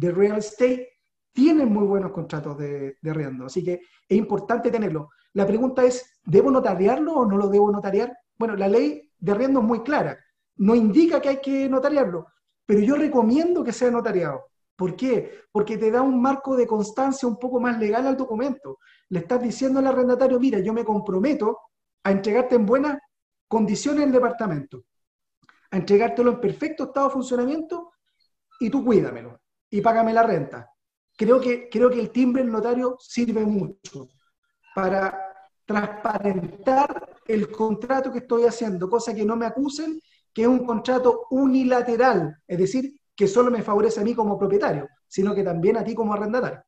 [0.00, 0.88] real estate,
[1.32, 3.46] tienen muy buenos contratos de, de arriendo.
[3.46, 5.08] Así que es importante tenerlo.
[5.32, 8.16] La pregunta es, ¿debo notariarlo o no lo debo notariar?
[8.38, 10.16] Bueno, la ley de arriendo es muy clara.
[10.58, 12.28] No indica que hay que notariarlo,
[12.64, 14.51] pero yo recomiendo que sea notariado.
[14.76, 15.42] ¿Por qué?
[15.52, 18.78] Porque te da un marco de constancia un poco más legal al documento.
[19.08, 21.58] Le estás diciendo al arrendatario, mira, yo me comprometo
[22.04, 22.98] a entregarte en buenas
[23.46, 24.84] condiciones el departamento,
[25.70, 27.92] a entregártelo en perfecto estado de funcionamiento
[28.58, 30.70] y tú cuídamelo y págame la renta.
[31.16, 34.08] Creo que, creo que el timbre del notario sirve mucho
[34.74, 35.18] para
[35.64, 40.00] transparentar el contrato que estoy haciendo, cosa que no me acusen
[40.32, 44.88] que es un contrato unilateral, es decir, que solo me favorece a mí como propietario,
[45.06, 46.62] sino que también a ti como arrendatario.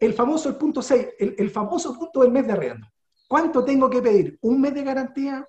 [0.00, 2.86] El famoso, el punto 6, el, el, famoso punto del mes de arriendo.
[3.26, 4.38] ¿Cuánto tengo que pedir?
[4.42, 5.46] ¿Un mes de garantía?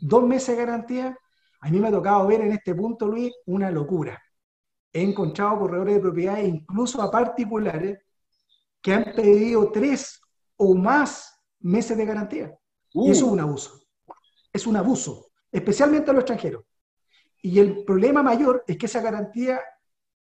[0.00, 1.16] ¿Dos meses de garantía?
[1.60, 4.20] A mí me ha tocado ver en este punto, Luis, una locura.
[4.92, 7.98] He encontrado corredores de propiedades, incluso a particulares,
[8.82, 10.20] que han pedido tres
[10.56, 12.58] o más meses de garantía.
[12.92, 13.32] Y eso es uh.
[13.32, 13.80] un abuso.
[14.52, 16.64] Es un abuso, especialmente a los extranjeros.
[17.42, 19.60] Y el problema mayor es que esa garantía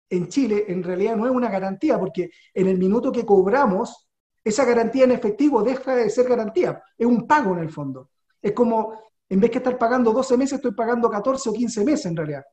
[0.09, 4.09] en Chile en realidad no es una garantía, porque en el minuto que cobramos
[4.43, 8.09] esa garantía en efectivo deja de ser garantía, es un pago en el fondo.
[8.41, 12.05] Es como, en vez que estar pagando 12 meses, estoy pagando 14 o 15 meses
[12.07, 12.43] en realidad.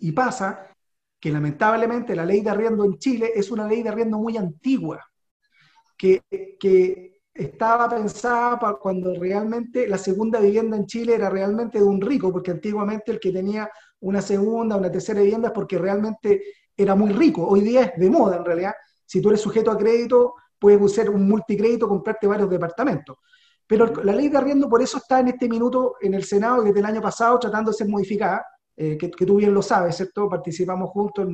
[0.00, 0.66] Y pasa
[1.18, 5.00] que lamentablemente la ley de arriendo en Chile es una ley de arriendo muy antigua,
[5.96, 6.22] que,
[6.58, 12.00] que estaba pensada para cuando realmente la segunda vivienda en Chile era realmente de un
[12.00, 13.70] rico, porque antiguamente el que tenía
[14.02, 16.42] una segunda, una tercera vivienda es porque realmente
[16.76, 17.46] era muy rico.
[17.46, 18.74] Hoy día es de moda en realidad.
[19.06, 23.16] Si tú eres sujeto a crédito, puedes usar un multicrédito, comprarte varios departamentos.
[23.66, 26.80] Pero la ley de arriendo por eso está en este minuto en el Senado desde
[26.80, 28.44] el año pasado tratando de ser modificada,
[28.76, 30.28] eh, que, tú bien lo sabes, ¿cierto?
[30.28, 31.28] Participamos juntos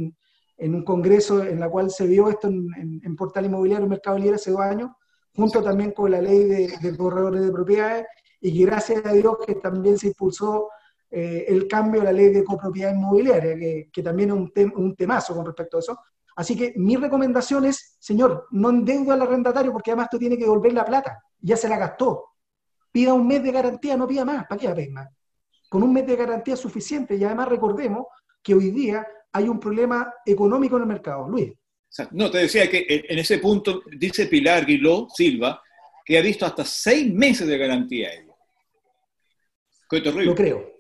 [0.59, 4.51] en, un congreso en la cual se vio esto en, Portal Inmobiliario Mercado Libre hace
[4.51, 4.91] dos años,
[5.35, 8.07] junto también con la ley de, corredores de propiedades,
[8.41, 10.69] y gracias a Dios que también se impulsó
[11.11, 14.97] eh, el cambio a la ley de copropiedad inmobiliaria, que, que también es un, un
[14.97, 15.99] temazo con respecto a eso,
[16.39, 20.45] Así que mi recomendación es, señor, no endeude al arrendatario porque además tú tienes que
[20.45, 21.21] devolver la plata.
[21.41, 22.27] Ya se la gastó.
[22.93, 24.47] Pida un mes de garantía, no pida más.
[24.47, 25.09] ¿Para qué pedir más?
[25.69, 27.17] Con un mes de garantía es suficiente.
[27.17, 28.07] Y además recordemos
[28.41, 31.29] que hoy día hay un problema económico en el mercado.
[31.29, 31.53] Luis.
[32.13, 35.61] No, te decía que en ese punto dice Pilar Guiló Silva
[36.05, 38.11] que ha visto hasta seis meses de garantía.
[39.91, 40.27] Qué terrible.
[40.27, 40.78] Lo creo.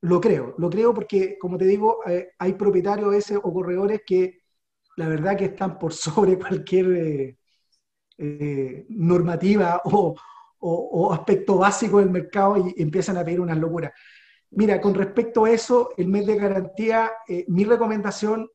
[0.00, 4.42] Lo creo, lo creo porque, como te digo, eh, hay propietarios ese o corredores que
[4.96, 7.38] la verdad que están por sobre cualquier eh,
[8.18, 10.14] eh, normativa o,
[11.12, 13.92] aspecto básico del mercado y, empiezan a pedir unas locuras.
[14.50, 17.12] Mira, con respecto a eso, el mes de garantía,
[17.48, 18.48] mi recomendación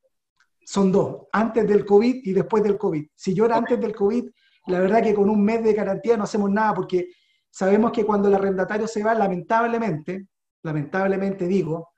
[0.65, 3.05] son dos, antes del COVID y después del COVID.
[3.13, 4.27] Si yo era antes del COVID,
[4.67, 7.09] la verdad que con un mes de garantía no hacemos nada porque
[7.49, 10.27] sabemos que cuando el arrendatario se va, lamentablemente,
[10.63, 11.89] lamentablemente digo,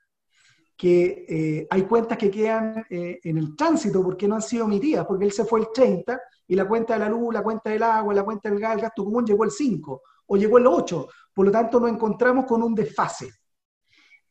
[0.78, 5.06] que eh, hay cuentas que quedan eh, en el tránsito porque no han sido emitidas,
[5.06, 7.84] porque él se fue el 30 y la cuenta de la luz, la cuenta del
[7.84, 11.08] agua, la cuenta del gas, el gasto común llegó el 5 o llegó el 8.
[11.34, 13.30] Por lo tanto, nos encontramos con un desfase.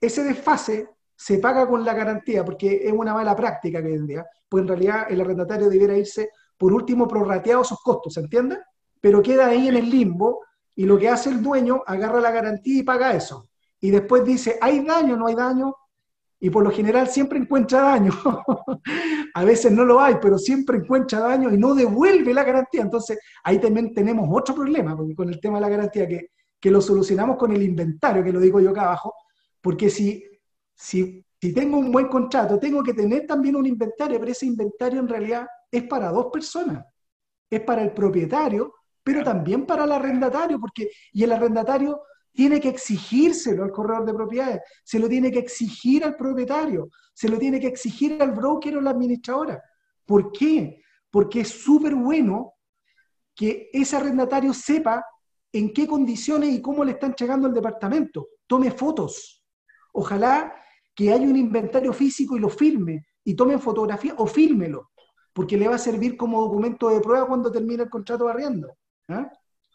[0.01, 4.07] Ese desfase se paga con la garantía porque es una mala práctica que hoy en
[4.07, 8.59] día, pues en realidad el arrendatario debiera irse por último prorrateado sus costos, ¿se entiende?
[9.01, 10.45] Pero queda ahí en el limbo
[10.77, 13.49] y lo que hace el dueño, agarra la garantía y paga eso.
[13.85, 15.75] Y después dice, ¿hay daño no hay daño?
[16.41, 18.13] y por lo general siempre encuentra daño.
[19.35, 22.83] a veces no lo hay, pero siempre encuentra daño y no devuelve la garantía.
[22.83, 26.71] Entonces ahí también tenemos otro problema porque con el tema de la garantía, que, que
[26.71, 29.15] lo solucionamos con el inventario, que lo digo yo acá abajo,
[29.63, 30.23] porque si,
[30.75, 35.01] si, si tengo un buen contrato, tengo que tener también un inventario, pero ese inventario
[35.01, 36.85] en realidad es para dos personas.
[37.49, 42.03] Es para el propietario, pero también para el arrendatario, porque y el arrendatario
[42.35, 47.29] tiene que exigírselo al corredor de propiedades, se lo tiene que exigir al propietario, se
[47.29, 49.63] lo tiene que exigir al broker o la administradora.
[50.05, 50.83] ¿Por qué?
[51.11, 52.55] Porque es súper bueno
[53.35, 55.05] que ese arrendatario sepa
[55.53, 58.29] en qué condiciones y cómo le están entregando el departamento.
[58.49, 59.45] Tome fotos.
[59.93, 60.55] Ojalá
[60.95, 64.91] que haya un inventario físico y lo firme, y tome fotografía o fírmelo.
[65.33, 68.77] porque le va a servir como documento de prueba cuando termine el contrato de arriendo.
[69.09, 69.29] ¿ah?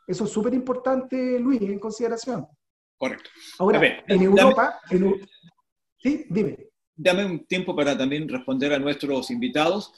[0.09, 2.47] Eso es súper importante, Luis, en consideración.
[2.97, 3.29] Correcto.
[3.59, 4.79] Ahora, en Europa,
[5.99, 6.57] sí, dime.
[6.95, 9.93] Dame un tiempo para también responder a nuestros invitados.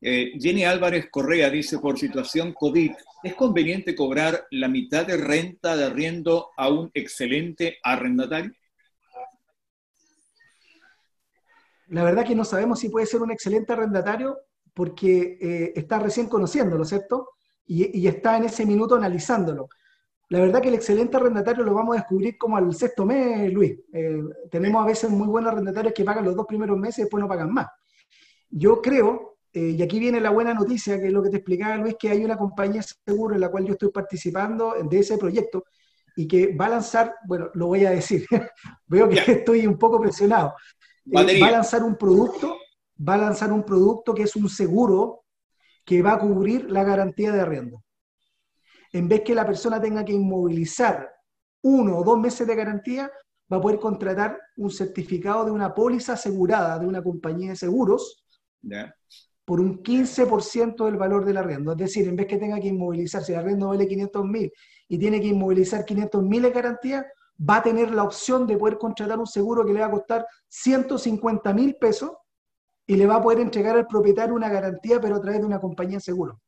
[0.00, 2.92] Eh, Jenny Álvarez Correa dice, por situación COVID,
[3.22, 8.52] ¿es conveniente cobrar la mitad de renta de arriendo a un excelente arrendatario?
[11.88, 14.38] La verdad que no sabemos si puede ser un excelente arrendatario
[14.72, 17.28] porque eh, está recién conociéndolo, ¿cierto?
[17.72, 19.68] Y, está en ese minuto analizándolo.
[20.28, 23.78] La verdad que el excelente arrendatario lo vamos a descubrir como al sexto mes, Luis.
[23.92, 27.20] Eh, tenemos a veces muy buenos arrendatarios que pagan los dos primeros meses y después
[27.20, 27.68] no pagan más.
[28.50, 31.76] Yo creo, eh, y aquí viene la buena noticia, que es lo que te explicaba
[31.76, 35.64] Luis, que hay una compañía seguro en la cual yo estoy participando de ese proyecto
[36.16, 38.26] y que va a lanzar, bueno, lo voy a decir,
[38.88, 40.54] veo que estoy un poco presionado,
[41.14, 42.56] va a lanzar un producto
[43.00, 45.24] va a lanzar un producto que es un seguro
[45.90, 47.82] que va a cubrir la garantía de arriendo.
[48.92, 51.10] En vez que la persona tenga que inmovilizar
[51.62, 53.10] uno o dos meses de garantía,
[53.52, 58.24] va a poder contratar un certificado de una póliza asegurada de una compañía de seguros
[59.44, 61.72] por un 15% del valor del arriendo.
[61.72, 64.52] Es decir, en vez que tenga que inmovilizar, si el arriendo vale 500 mil
[64.86, 67.04] y tiene que inmovilizar 500 mil de garantía,
[67.36, 70.24] va a tener la opción de poder contratar un seguro que le va a costar
[70.46, 72.12] 150 mil pesos
[72.90, 75.60] y le va a poder entregar al propietario una garantía, pero a través de una
[75.60, 76.40] compañía de seguro.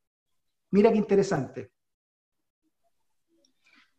[0.72, 1.70] Mira qué interesante.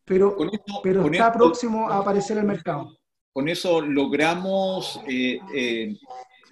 [0.04, 0.36] Pero,
[0.82, 2.98] pero está próximo a aparecer el mercado.
[3.32, 5.96] Con eso logramos eh, eh,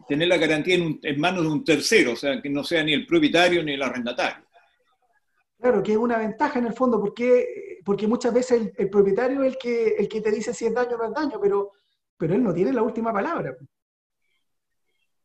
[0.08, 3.06] tener la garantía en, manos de un tercero, o sea, que no sea ni el
[3.06, 4.46] propietario ni el arrendatario.
[5.60, 9.52] Claro, que es una ventaja en el fondo, porque, porque muchas veces el, propietario es
[9.52, 11.72] el que, el que te dice si es daño o no es daño, pero,
[12.16, 13.54] pero él no tiene la última palabra.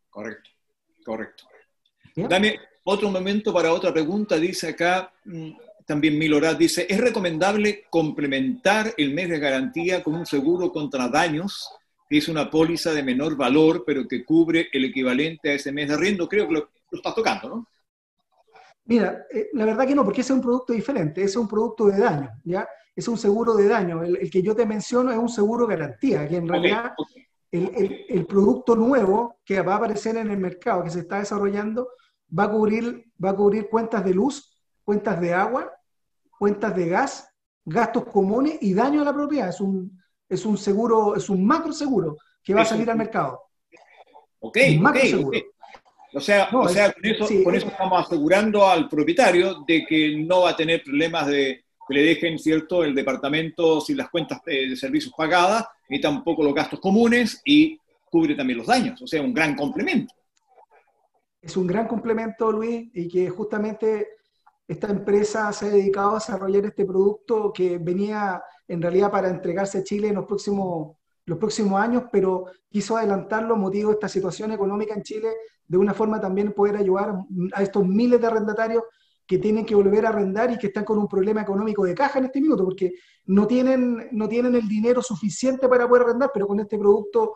[0.10, 0.57] Correcto.
[1.08, 1.46] Correcto.
[2.18, 4.36] Dame otro momento para otra pregunta.
[4.36, 5.52] Dice acá, mm,
[5.86, 11.72] también Milorad dice, ¿es recomendable complementar el mes de garantía con un seguro contra daños,
[12.10, 15.88] que es una póliza de menor valor, pero que cubre el equivalente a ese mes
[15.88, 16.28] de arriendo?
[16.28, 17.68] Creo que lo, estás tocando, ¿no?
[18.84, 21.48] Mira, eh, la verdad que no, porque ese es un producto diferente, ese es un
[21.48, 22.68] producto de daño, ¿ya?
[22.94, 24.04] Es un seguro de daño.
[24.04, 26.92] El, que yo te menciono es un seguro garantía, que en realidad
[27.52, 31.90] el, producto nuevo que va a aparecer en el mercado, que se está desarrollando,
[32.38, 34.52] va a cubrir, va a cubrir cuentas de luz,
[34.84, 35.72] cuentas de agua,
[36.38, 37.30] cuentas de gas,
[37.64, 39.50] gastos comunes y daño a la propiedad.
[39.50, 43.42] Es un, es un seguro, es un macro seguro que va a salir al mercado.
[44.40, 45.40] Ok, macro seguro.
[46.14, 50.42] O sea, o sea con, eso, con eso estamos asegurando al propietario de que no
[50.42, 54.76] va a tener problemas de, que le dejen, ¿cierto?, el departamento sin las cuentas de
[54.76, 59.02] servicios pagadas, y tampoco los gastos comunes y cubre también los daños.
[59.02, 60.14] O sea, un gran complemento.
[61.42, 64.08] Es un gran complemento, Luis, y que justamente
[64.68, 69.80] esta empresa se ha dedicado a desarrollar este producto que venía en realidad para entregarse
[69.80, 74.52] a Chile en los próximos, los próximos años, pero quiso adelantarlo motivo de esta situación
[74.52, 75.30] económica en Chile,
[75.66, 77.14] de una forma también poder ayudar
[77.54, 78.84] a estos miles de arrendatarios
[79.28, 82.20] que tienen que volver a arrendar y que están con un problema económico de caja
[82.20, 82.94] en este minuto, porque
[83.26, 87.36] no tienen, no tienen el dinero suficiente para poder arrendar, pero con este producto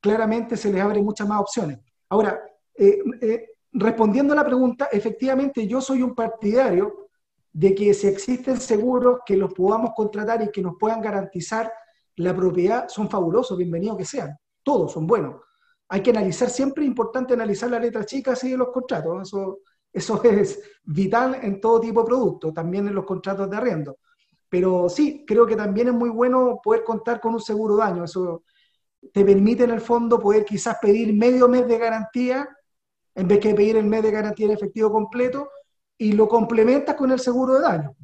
[0.00, 1.80] claramente se les abre muchas más opciones.
[2.08, 2.40] Ahora,
[2.76, 7.08] eh, eh, respondiendo a la pregunta, efectivamente yo soy un partidario
[7.52, 11.72] de que si existen seguros que los podamos contratar y que nos puedan garantizar
[12.16, 15.40] la propiedad, son fabulosos, bienvenidos que sean, todos son buenos.
[15.88, 19.58] Hay que analizar, siempre es importante analizar la letra chica así de los contratos, eso
[19.94, 23.98] eso es vital en todo tipo de producto, también en los contratos de arriendo.
[24.48, 28.02] Pero sí, creo que también es muy bueno poder contar con un seguro daño.
[28.02, 28.42] Eso
[29.12, 32.48] te permite en el fondo poder quizás pedir medio mes de garantía
[33.14, 35.48] en vez de pedir el mes de garantía en efectivo completo
[35.96, 37.94] y lo complementas con el seguro de daño.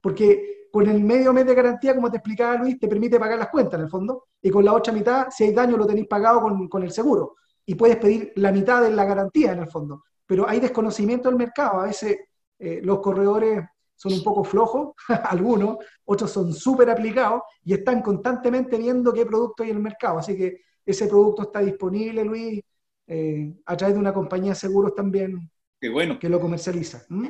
[0.00, 3.50] Porque con el medio mes de garantía, como te explicaba Luis, te permite pagar las
[3.50, 6.40] cuentas en el fondo y con la otra mitad, si hay daño, lo tenéis pagado
[6.40, 10.02] con, con el seguro y puedes pedir la mitad de la garantía en el fondo
[10.26, 11.80] pero hay desconocimiento del mercado.
[11.80, 12.18] A veces
[12.58, 13.64] eh, los corredores
[13.94, 19.62] son un poco flojos, algunos, otros son súper aplicados y están constantemente viendo qué producto
[19.62, 20.18] hay en el mercado.
[20.18, 22.60] Así que ese producto está disponible, Luis,
[23.06, 25.50] eh, a través de una compañía de seguros también
[25.90, 26.18] bueno.
[26.18, 27.04] que lo comercializa.
[27.08, 27.28] ¿Mm?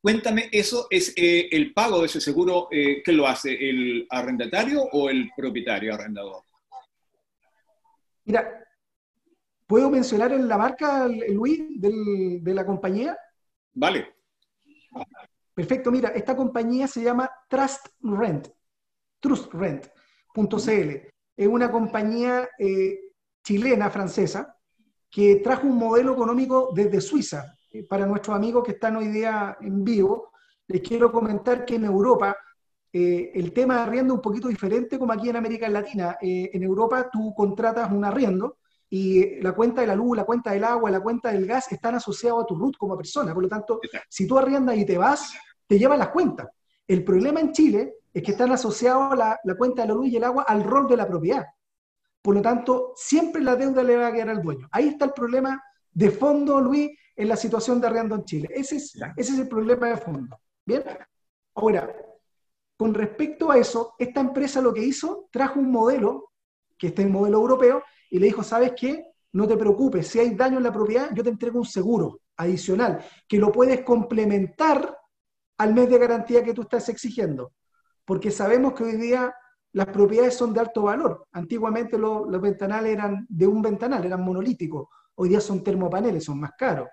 [0.00, 2.68] Cuéntame, ¿eso es eh, el pago de ese seguro?
[2.70, 3.52] Eh, ¿Qué lo hace?
[3.52, 6.42] ¿El arrendatario o el propietario arrendador?
[8.24, 8.64] Mira,
[9.72, 13.16] ¿Puedo mencionar la marca, Luis, de la compañía?
[13.72, 14.06] Vale.
[15.54, 18.48] Perfecto, mira, esta compañía se llama Trust Rent,
[19.18, 20.90] trustrent.cl.
[21.34, 22.98] Es una compañía eh,
[23.42, 24.54] chilena, francesa,
[25.10, 27.56] que trajo un modelo económico desde Suiza.
[27.70, 30.32] eh, para nuestros amigos que están hoy día en vivo,
[30.66, 32.36] les quiero comentar que en Europa
[32.92, 36.18] eh, el tema de arriendo es un poquito diferente como aquí en América Latina.
[36.20, 38.58] en Europa tú contratas un arriendo
[38.94, 41.94] y la cuenta de la luz, la cuenta del agua, la cuenta del gas están
[41.94, 43.32] asociados a tu RUT como persona.
[43.32, 45.32] Por lo tanto, si tú arriendas y te vas,
[45.66, 46.48] te llevan las cuentas.
[46.86, 50.16] El problema en Chile es que están asociados la, la cuenta de la luz y
[50.18, 51.46] el agua al rol de la propiedad.
[52.20, 54.68] Por lo tanto, siempre la deuda le va a quedar al dueño.
[54.70, 58.50] Ahí está el problema de fondo, Luis, en la situación de arriendo en Chile.
[58.52, 60.38] Ese es, ese es el problema de fondo.
[60.66, 60.84] Bien.
[61.54, 61.96] Ahora,
[62.76, 66.32] con respecto a eso, esta empresa lo que hizo, trajo un modelo,
[66.76, 67.82] que está en el modelo europeo,
[68.12, 69.06] y le dijo, ¿sabes qué?
[69.32, 73.02] No te preocupes, si hay daño en la propiedad, yo te entrego un seguro adicional,
[73.26, 74.98] que lo puedes complementar
[75.56, 77.52] al mes de garantía que tú estás exigiendo.
[78.04, 79.34] Porque sabemos que hoy día
[79.72, 81.26] las propiedades son de alto valor.
[81.32, 84.88] Antiguamente los, ventanales eran de un ventanal, eran monolíticos.
[85.14, 86.88] Hoy día son termopaneles, son más caros.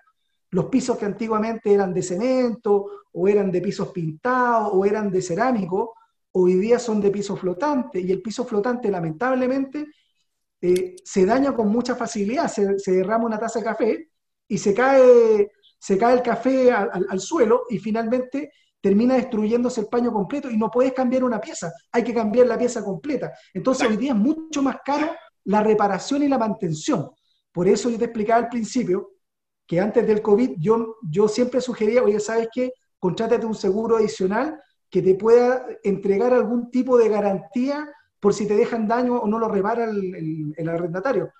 [0.52, 5.20] Los pisos que antiguamente eran de cemento, o eran de pisos pintados, o eran de
[5.20, 5.96] cerámico,
[6.32, 8.00] hoy día son de piso flotante.
[8.00, 9.86] Y el piso flotante, lamentablemente,
[10.62, 14.10] eh, se daña con mucha facilidad, se, derrama una taza de café
[14.46, 20.12] y se cae, se cae el café al, suelo y finalmente termina destruyéndose el paño
[20.12, 23.32] completo y no puedes cambiar una pieza, hay que cambiar la pieza completa.
[23.54, 25.10] Entonces hoy día es mucho más caro
[25.44, 27.10] la reparación y la mantención.
[27.52, 29.12] Por eso yo te explicaba al principio
[29.66, 32.72] que antes del COVID yo, yo siempre sugería, oye, ¿sabes qué?
[32.98, 37.88] Contrátate un seguro adicional que te pueda entregar algún tipo de garantía
[38.20, 41.32] por si te dejan daño o no lo repara el, arrendatario.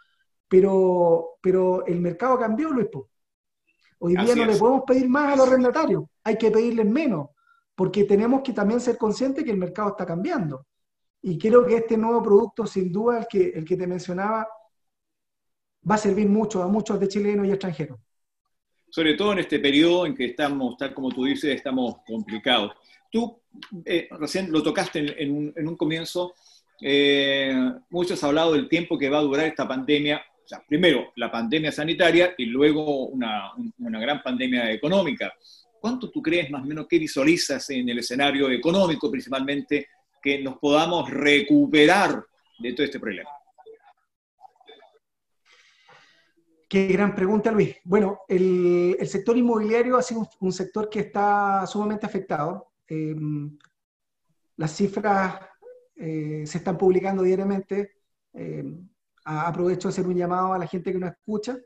[0.48, 2.88] Pero, pero el mercado cambió, Luis.
[3.98, 7.28] Hoy día no le podemos pedir más a los arrendatarios, hay que pedirles menos,
[7.74, 10.66] porque tenemos que también ser conscientes que el mercado está cambiando.
[11.22, 14.48] Y creo que este nuevo producto, sin duda, el que, el que te mencionaba,
[15.88, 17.98] va a servir mucho a muchos de chilenos y extranjeros.
[18.88, 22.72] Sobre todo en este periodo en que estamos, tal como tú dices, estamos complicados.
[23.12, 23.38] Tú
[23.84, 26.34] eh, recién lo tocaste en, un, en un comienzo,
[26.80, 27.54] eh,
[27.90, 30.22] muchos han hablado del tiempo que va a durar esta pandemia.
[30.44, 35.32] O sea, primero, la pandemia sanitaria y luego una, gran pandemia económica.
[35.78, 39.88] ¿Cuánto tú crees más o menos que visualizas en el escenario económico principalmente
[40.22, 42.24] que nos podamos recuperar
[42.58, 43.30] de todo este problema?
[46.68, 47.76] Qué gran pregunta, Luis.
[47.84, 52.72] Bueno, el, sector inmobiliario ha sido un, sector que está sumamente afectado.
[52.86, 53.16] Eh,
[54.56, 55.49] las cifras
[56.02, 57.92] eh, se están publicando diariamente.
[58.32, 58.64] Eh,
[59.24, 61.58] aprovecho de hacer un llamado a la gente que nos escucha,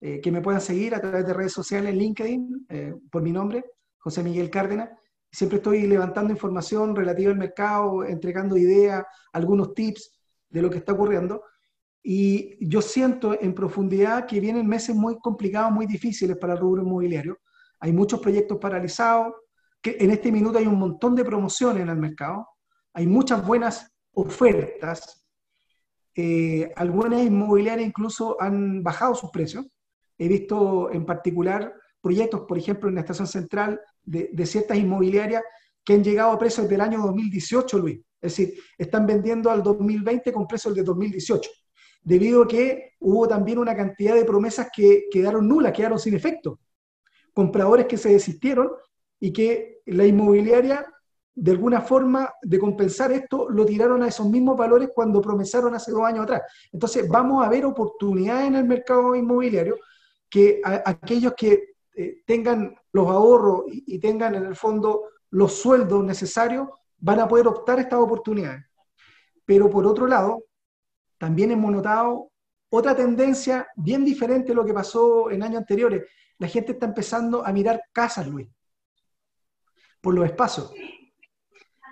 [0.00, 2.66] eh, que me puedan seguir a través de redes sociales, LinkedIn,
[3.10, 3.64] por mi nombre,
[3.96, 4.90] José Miguel Cárdenas.
[5.32, 10.12] Siempre estoy levantando información relativa al mercado, entregando ideas, algunos tips
[10.50, 11.42] de lo que está ocurriendo.
[12.02, 16.82] Y yo siento en profundidad que vienen meses muy complicados, muy difíciles para el rubro
[16.82, 17.38] inmobiliario.
[17.80, 19.32] Hay muchos proyectos paralizados,
[19.80, 22.46] que en este minuto hay un montón de promociones en el mercado
[22.98, 25.24] hay muchas buenas ofertas.
[26.16, 29.66] Eh, algunas inmobiliarias incluso han bajado sus precios.
[30.18, 35.44] He visto en particular proyectos, por ejemplo, en la estación central de, ciertas inmobiliarias
[35.84, 38.00] que han llegado a precios del año 2018, Luis.
[38.20, 41.48] Es decir, están vendiendo al 2020 con precios del 2018,
[42.02, 46.58] debido a que hubo también una cantidad de promesas que quedaron nulas, quedaron sin efecto.
[47.32, 48.72] Compradores que se desistieron
[49.20, 50.84] y que la inmobiliaria
[51.40, 55.92] de alguna forma de compensar esto, lo tiraron a esos mismos valores cuando promesaron hace
[55.92, 56.42] dos años atrás.
[56.72, 59.76] Entonces, vamos a ver oportunidades en el mercado inmobiliario
[60.28, 66.68] que aquellos que eh, tengan los ahorros y, tengan en el fondo los sueldos necesarios
[66.98, 68.64] van a poder optar estas oportunidades.
[69.44, 70.42] Pero por otro lado,
[71.18, 72.32] también hemos notado
[72.68, 76.02] otra tendencia bien diferente a lo que pasó en años anteriores.
[76.38, 78.48] La gente está empezando a mirar casas, Luis,
[80.00, 80.72] por los espacios.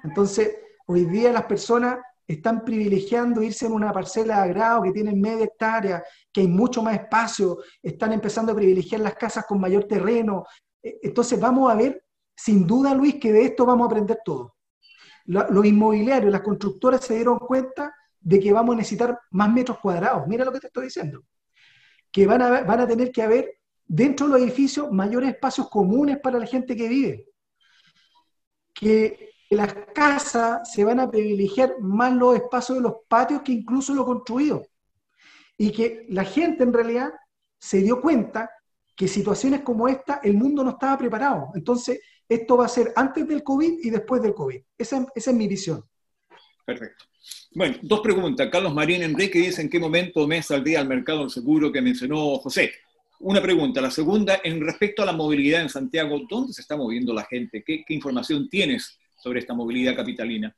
[0.07, 5.21] Entonces, hoy día las personas están privilegiando irse en una parcela de agrado que tienen
[5.21, 9.85] media hectárea, que hay mucho más espacio, están empezando a privilegiar las casas con mayor
[9.85, 10.45] terreno.
[10.83, 12.05] E, entonces vamos a ver,
[12.37, 14.55] sin duda Luis, que de esto vamos a aprender todo.
[15.25, 20.25] Los inmobiliarios, las constructoras se dieron cuenta de que vamos a necesitar más metros cuadrados.
[20.29, 21.25] Mira lo que te estoy diciendo.
[22.13, 26.19] Que van a, van a tener que haber dentro de los edificios mayores espacios comunes
[26.21, 27.27] para la gente que vive.
[28.73, 33.95] Que las casas se van a privilegiar más los espacios de los patios que incluso
[33.95, 34.67] lo construido.
[35.57, 37.13] Y que la gente en realidad
[37.59, 38.51] se dio cuenta
[38.97, 41.51] que situaciones como esta el mundo no estaba preparado.
[41.55, 44.61] Entonces, esto va a ser antes del COVID y después del COVID.
[44.77, 45.85] Esa, es mi visión.
[46.65, 47.05] Perfecto.
[47.55, 48.49] Bueno, dos preguntas.
[48.51, 52.37] Carlos Marín Enrique dice en qué momento mes día al mercado del seguro que mencionó
[52.39, 52.73] José.
[53.21, 53.81] Una pregunta.
[53.81, 57.63] La segunda, en respecto a la movilidad en Santiago, ¿dónde se está moviendo la gente?
[57.65, 60.55] ¿Qué, información tienes sobre esta movilidad capitalina?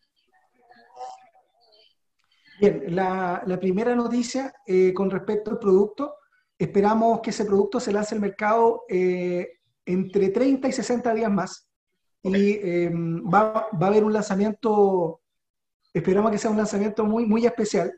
[2.60, 6.16] Bien, la, primera noticia eh, con respecto al producto,
[6.58, 11.66] esperamos que ese producto se lance al mercado eh, entre 30 y 60 días más.
[12.22, 15.22] Y em, va, va, a haber un lanzamiento,
[15.94, 17.90] esperamos que sea un lanzamiento muy, muy especial.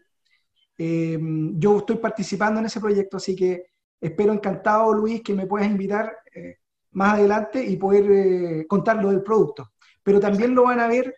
[0.79, 3.65] Em, yo estoy participando en ese proyecto, así que
[4.01, 6.59] espero encantado, Luis, que me puedas invitar eh,
[6.93, 9.73] más adelante y poder eh, contar lo del producto.
[10.03, 11.15] Pero también lo van a ver,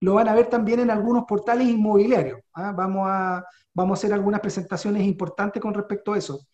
[0.00, 2.40] lo van a ver también en algunos portales inmobiliarios.
[2.54, 2.72] ¿ah?
[2.72, 6.46] Vamos, a, vamos a hacer algunas presentaciones importantes con respecto a eso.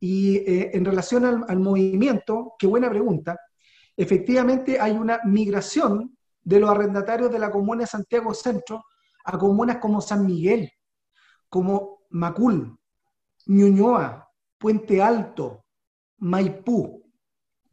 [0.00, 3.38] Y eh, en relación al, al, movimiento, qué buena pregunta.
[3.96, 8.84] Efectivamente hay una migración de los arrendatarios de la comuna de Santiago Centro
[9.24, 10.72] a comunas como San Miguel,
[11.48, 12.76] como Macul,
[13.46, 15.64] Ñuñoa, Puente Alto,
[16.18, 17.04] Maipú,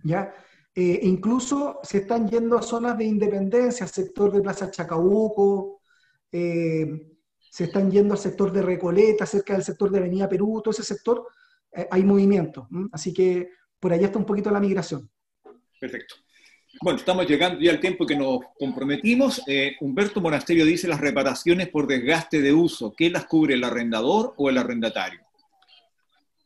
[0.03, 0.33] ¿ya?
[0.81, 5.81] Eh, incluso se están yendo a zonas de independencia, sector de Plaza Chacabuco,
[6.31, 6.87] eh,
[7.37, 10.85] se están yendo al sector de Recoleta, cerca del sector de Avenida Perú, todo ese
[10.85, 11.27] sector
[11.75, 12.69] eh, hay movimiento.
[12.93, 15.09] Así que por allá está un poquito la migración.
[15.81, 16.15] Perfecto.
[16.81, 19.41] Bueno, estamos llegando ya al tiempo que nos comprometimos.
[19.81, 24.49] Humberto Monasterio dice las reparaciones por desgaste de uso, ¿qué las cubre el arrendador o
[24.49, 25.19] el arrendatario?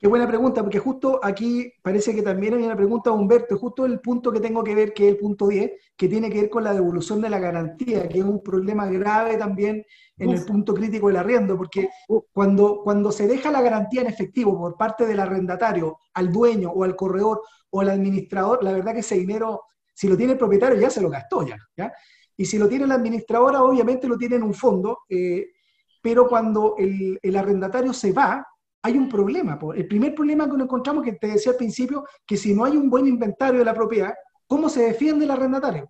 [0.04, 3.86] Qué buena pregunta, porque justo aquí parece que también hay una pregunta de Humberto, justo
[3.86, 6.50] el punto que tengo que ver, que es el punto 10, que tiene que ver
[6.50, 9.86] con la devolución de la garantía, que es un problema grave también
[10.18, 11.88] en el punto crítico del arriendo, porque
[12.34, 16.84] cuando, cuando se deja la garantía en efectivo por parte del arrendatario al dueño o
[16.84, 19.62] al corredor o al administrador, la verdad que ese dinero,
[19.94, 21.56] si lo tiene el propietario, ya se lo gastó ya.
[21.78, 21.94] ¿ya?
[22.36, 25.46] Y si lo tiene la administradora, obviamente lo tiene en un fondo, eh,
[26.02, 28.46] pero cuando el, el arrendatario se va,
[28.86, 29.58] hay un problema.
[29.76, 32.76] El primer problema que nos encontramos, que te decía al principio, que si no hay
[32.76, 34.14] un buen inventario de la propiedad,
[34.46, 35.90] ¿cómo se defiende el arrendatario?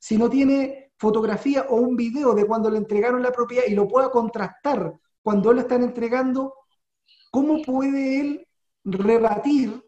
[0.00, 3.86] Si no tiene fotografía o un video de cuando le entregaron la propiedad y lo
[3.86, 4.92] pueda contrastar
[5.22, 6.54] cuando lo están entregando,
[7.30, 8.48] ¿cómo puede él
[8.82, 9.80] rebatir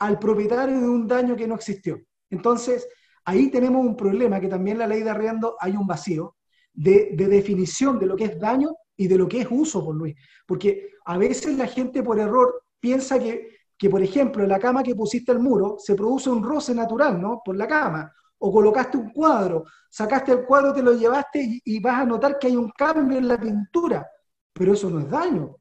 [0.00, 2.00] al propietario de un daño que no existió?
[2.30, 2.88] Entonces,
[3.24, 6.34] ahí tenemos un problema, que también la ley de arriendo hay un vacío
[6.72, 10.14] de definición de lo que es daño y de lo que es uso, por Luis.
[10.46, 14.94] Porque a veces la gente por error piensa que, que, por ejemplo, la cama que
[14.94, 17.40] pusiste al muro se produce un roce natural, ¿no?
[17.44, 18.12] Por la cama.
[18.38, 22.48] O colocaste un cuadro, sacaste el cuadro, te lo llevaste y, vas a notar que
[22.48, 24.06] hay un cambio en la pintura.
[24.52, 25.56] Pero eso no es daño.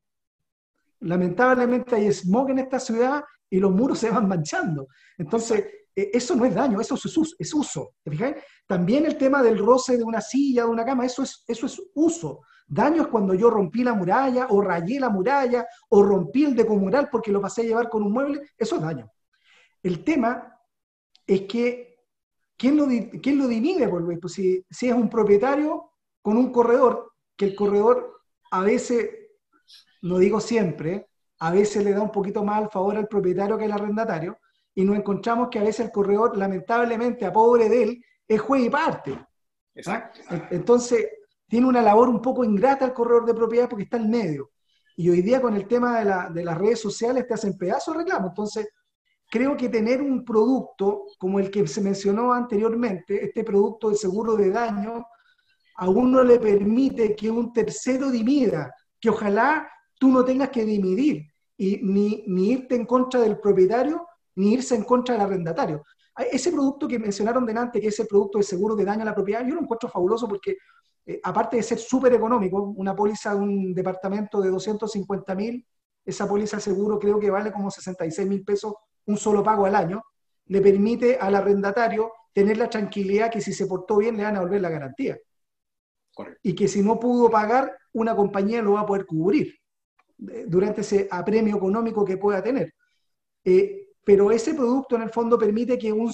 [0.99, 4.87] Lamentablemente hay smog en esta ciudad y los muros se van manchando.
[5.17, 5.65] Entonces,
[5.95, 7.35] e, eso no es daño, eso es uso.
[7.37, 11.23] Es uso ¿te También el tema del roce de una silla, de una cama, eso
[11.23, 12.41] es, eso es uso.
[12.67, 17.09] Daño es cuando yo rompí la muralla o rayé la muralla o rompí el decomural
[17.11, 19.11] porque lo pasé a llevar con un mueble, eso es daño.
[19.81, 20.57] El tema
[21.27, 21.99] es que,
[22.57, 22.87] ¿quién lo,
[23.21, 23.87] quién lo divide?
[23.87, 25.91] Pues si, si es un propietario
[26.21, 29.09] con un corredor, que el corredor a veces,
[30.01, 31.09] no digo siempre,
[31.39, 34.37] a veces le da un poquito más al favor al propietario que al arrendatario,
[34.75, 38.63] y nos encontramos que a veces el corredor, lamentablemente, a pobre de él, es juez
[38.63, 39.19] y parte.
[39.75, 40.21] Exacto.
[40.51, 41.07] Entonces,
[41.53, 44.49] tiene una labor un poco ingrata el corredor de propiedad porque está en medio.
[44.95, 45.99] Y hoy día con el tema
[46.31, 48.29] de, las redes sociales te hacen pedazos reclamo.
[48.29, 48.69] Entonces,
[49.29, 54.35] creo que tener un producto como el que se mencionó anteriormente, este producto de seguro
[54.35, 55.05] de daño,
[55.75, 61.21] a uno le permite que un tercero dimida, que ojalá tú no tengas que dimidir
[61.55, 65.83] y ni, ni irte en contra del propietario, ni irse en contra del arrendatario.
[66.31, 69.13] Ese producto que mencionaron delante, que es el producto de seguro de daño a la
[69.13, 70.57] propiedad, yo lo encuentro fabuloso porque
[71.05, 75.65] eh, aparte de ser súper económico, una póliza de un departamento de 250 mil,
[76.05, 78.73] esa póliza seguro creo que vale como 66 mil pesos
[79.05, 80.01] un solo pago al año,
[80.45, 84.41] le permite al arrendatario tener la tranquilidad que si se portó bien le van a
[84.41, 85.17] volver la garantía.
[86.41, 89.55] Y que si no pudo pagar, una compañía lo va a poder cubrir
[90.29, 92.73] eh, durante ese apremio económico que pueda tener.
[93.43, 96.11] Eh, pero ese producto en el fondo permite que un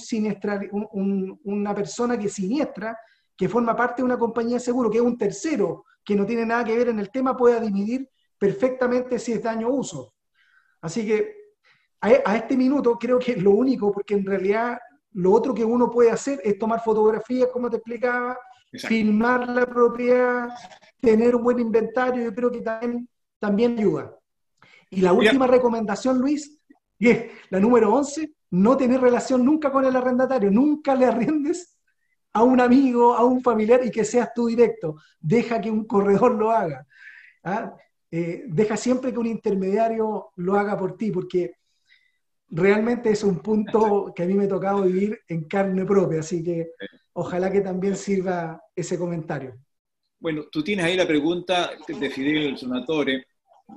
[1.44, 2.96] una persona que siniestra
[3.40, 6.44] que forma parte de una compañía de seguro, que es un tercero, que no tiene
[6.44, 8.06] nada que ver en el tema, pueda dividir
[8.38, 10.12] perfectamente si es daño o uso.
[10.82, 11.54] Así que
[12.02, 14.78] a, este minuto creo que es lo único, porque en realidad
[15.12, 18.38] lo otro que uno puede hacer es tomar fotografías, como te explicaba,
[18.74, 20.50] filmar la propiedad,
[21.00, 24.18] tener un buen inventario, yo creo que también, también ayuda.
[24.90, 26.60] Y la última recomendación, Luis,
[26.98, 31.79] y es la número 11, no tener relación nunca con el arrendatario, nunca le arriendes
[32.32, 34.96] a un amigo, a un familiar y que seas tú directo.
[35.20, 36.86] Deja que un corredor lo haga.
[37.44, 37.74] ¿ah?
[38.10, 41.54] Eh, deja siempre que un intermediario lo haga por ti, porque
[42.48, 46.42] realmente es un punto que a mí me ha tocado vivir en carne propia, así
[46.42, 46.72] que
[47.12, 49.54] ojalá que también sirva ese comentario.
[50.18, 53.26] Bueno, tú tienes ahí la pregunta de Fidel Sonatore,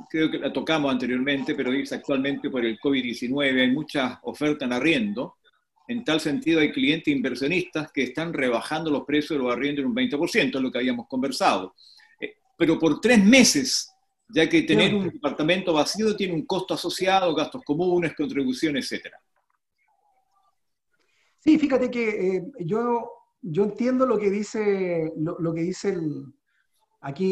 [0.10, 4.74] creo que la tocamos anteriormente, pero dice actualmente por el COVID-19 hay mucha oferta en
[4.74, 5.38] arriendo.
[5.88, 9.89] En tal sentido, hay clientes inversionistas que están rebajando los precios de los arriendos en
[9.89, 11.75] un 20%, es lo que habíamos conversado.
[12.19, 13.91] Eh, pero por tres meses,
[14.29, 19.13] ya que tener un departamento vacío tiene un costo asociado, gastos comunes, contribuciones, etc.
[21.39, 23.11] Sí, fíjate que eh, yo,
[23.41, 26.34] yo entiendo lo que dice, lo, que dice el,
[27.01, 27.31] aquí.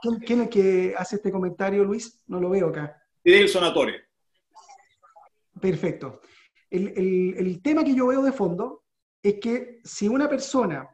[0.00, 2.22] ¿Quién, es el que hace este comentario, Luis?
[2.28, 2.96] No lo veo acá.
[3.22, 4.08] Fidel Sonatore.
[5.60, 6.22] Perfecto.
[6.70, 8.84] El, tema que yo veo de fondo
[9.22, 10.88] es que si una persona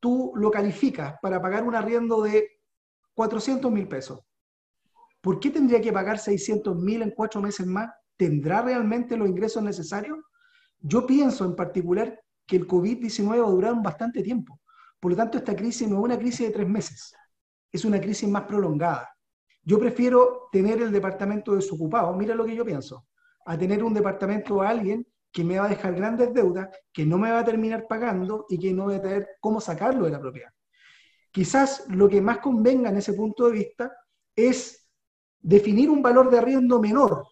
[0.00, 2.60] tú lo calificas para pagar un arriendo de
[3.14, 4.20] 400 mil pesos,
[5.20, 7.90] ¿por qué tendría que pagar 600 mil en cuatro meses más?
[8.16, 10.18] ¿Tendrá realmente los ingresos necesarios?
[10.78, 14.60] Yo pienso en particular que el COVID-19 va a durar bastante tiempo.
[15.00, 17.12] Por lo tanto, esta crisis no es una crisis de tres meses
[17.76, 19.08] es una crisis más prolongada.
[19.62, 23.06] Yo prefiero tener el departamento desocupado, mira lo que yo pienso,
[23.46, 27.18] a tener un departamento a alguien que me va a dejar grandes deudas, que no
[27.18, 30.20] me va a terminar pagando y que no voy a tener cómo sacarlo de la
[30.20, 30.50] propiedad.
[31.30, 33.92] Quizás lo que más convenga en ese punto de vista
[34.34, 34.88] es
[35.38, 37.26] definir un valor de arriendo menor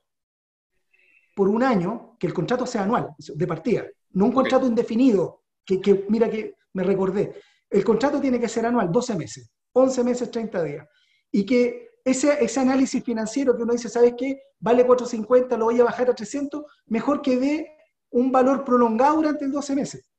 [1.35, 5.81] por un año, que el contrato sea anual, de partida, no un contrato indefinido, que,
[5.81, 7.35] que mira que me recordé,
[7.71, 9.51] el contrato tiene que ser anual, 12 meses.
[9.73, 10.87] 11 meses, 30 días.
[11.31, 14.41] Y que ese, ese análisis financiero que uno dice, ¿sabes qué?
[14.65, 17.77] Vale 450, lo voy a bajar a 300, mejor que dé
[18.09, 20.11] un valor prolongado durante 12 meses,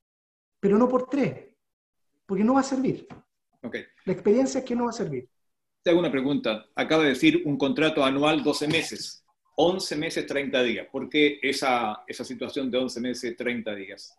[0.60, 1.48] pero no por 3,
[2.24, 3.08] porque no va a servir.
[3.60, 3.86] Okay.
[4.04, 5.28] La experiencia es que no va a servir.
[5.82, 6.64] Te hago una pregunta.
[6.76, 9.24] Acaba de decir un contrato anual 12 meses,
[9.56, 10.86] 11 meses, 30 días.
[10.92, 14.16] ¿Por qué esa, esa situación de 11 meses, 30 días?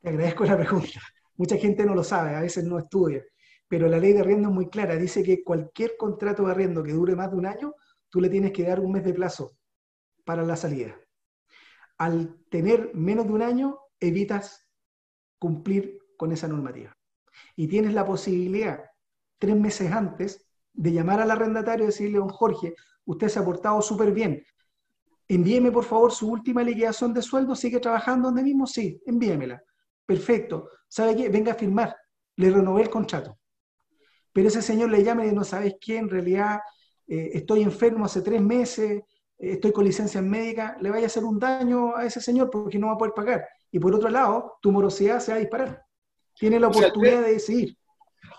[0.00, 1.00] Te agradezco la pregunta.
[1.36, 3.22] Mucha gente no lo sabe, a veces no estudia
[3.68, 6.92] pero la ley de arriendo es muy clara, dice que cualquier contrato de arriendo que
[6.92, 7.74] dure más de un año,
[8.10, 9.56] tú le tienes que dar un mes de plazo
[10.24, 10.94] para la salida.
[11.98, 14.68] Al tener menos de un año, evitas
[15.38, 16.96] cumplir con esa normativa.
[17.56, 18.84] Y tienes la posibilidad,
[19.38, 23.82] tres meses antes, de llamar al arrendatario y decirle, don Jorge, usted se ha portado
[23.82, 24.44] súper bien.
[25.26, 27.54] Envíeme, por favor, su última liquidación de sueldo.
[27.54, 28.66] ¿Sigue trabajando donde mismo?
[28.66, 29.62] Sí, envíemela.
[30.06, 30.70] Perfecto.
[30.88, 31.28] ¿Sabe qué?
[31.28, 31.94] Venga a firmar.
[32.36, 33.38] Le renové el contrato
[34.38, 36.60] pero ese señor le llama y no sabes qué, en realidad
[37.08, 39.02] eh, estoy enfermo hace tres meses,
[39.38, 42.78] eh, estoy con licencia médica, le vaya a hacer un daño a ese señor porque
[42.78, 43.48] no va a poder pagar.
[43.72, 45.82] Y por otro lado, tu morosidad se va a disparar.
[46.38, 47.76] Tiene la oportunidad de decidir.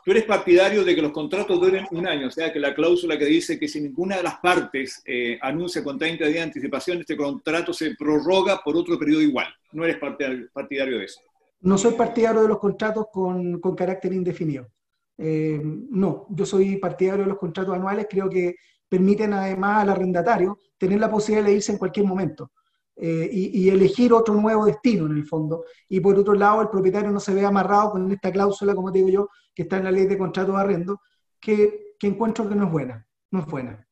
[0.05, 3.17] Tú eres partidario de que los contratos duren un año, o sea, que la cláusula
[3.17, 6.99] que dice que si ninguna de las partes eh, anuncia con 30 días de anticipación,
[6.99, 9.47] este contrato se prorroga por otro periodo igual.
[9.71, 11.21] No eres partidario de eso.
[11.61, 14.67] No soy partidario de los contratos con, con carácter indefinido.
[15.21, 18.55] Eh, no, yo soy partidario de los contratos anuales, creo que
[18.87, 22.51] permiten además al arrendatario tener la posibilidad de irse en cualquier momento
[22.95, 25.65] eh, y, elegir otro nuevo destino en el fondo.
[25.89, 29.09] Y por otro lado, el propietario no se ve amarrado con esta cláusula, como digo
[29.09, 31.01] yo, que está en la ley de contrato de arrendo,
[31.39, 33.87] que, que encuentro que no es buena, no es buena.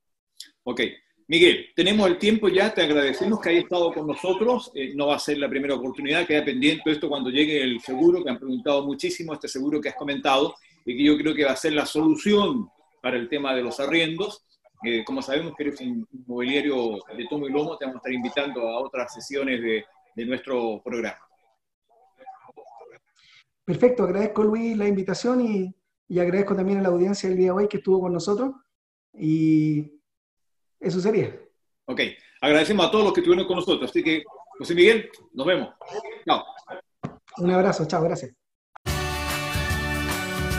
[0.63, 0.81] Ok.
[1.29, 4.71] Miguel, tenemos el tiempo ya, te agradecemos que hayas estado con nosotros.
[4.73, 8.23] Eh, no va a ser la primera oportunidad, queda pendiente esto cuando llegue el seguro,
[8.23, 10.55] que han preguntado muchísimo, este seguro que has comentado,
[10.87, 12.69] y que yo creo que va a ser la solución
[13.01, 14.45] para el tema de los arriendos.
[14.83, 18.13] Eh, como sabemos que eres un inmobiliario de tomo y lomo, te vamos a estar
[18.13, 19.85] invitando a otras sesiones de,
[20.15, 21.19] de nuestro programa.
[23.65, 25.75] Perfecto, agradezco Luis la invitación y,
[26.07, 28.55] y agradezco también a la audiencia del día de hoy que estuvo con nosotros.
[29.13, 29.91] Y
[30.79, 31.37] eso sería.
[31.85, 31.99] Ok,
[32.39, 33.89] agradecemos a todos los que estuvieron con nosotros.
[33.89, 34.23] Así que,
[34.57, 35.73] José Miguel, nos vemos.
[36.25, 36.45] Chao.
[37.39, 38.46] Un abrazo, chao, gracias.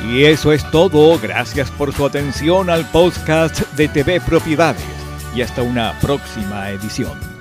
[0.06, 1.18] Y eso es todo.
[1.18, 4.82] Gracias por su atención al podcast de TV Propiedades
[5.34, 7.37] y hasta una próxima edición.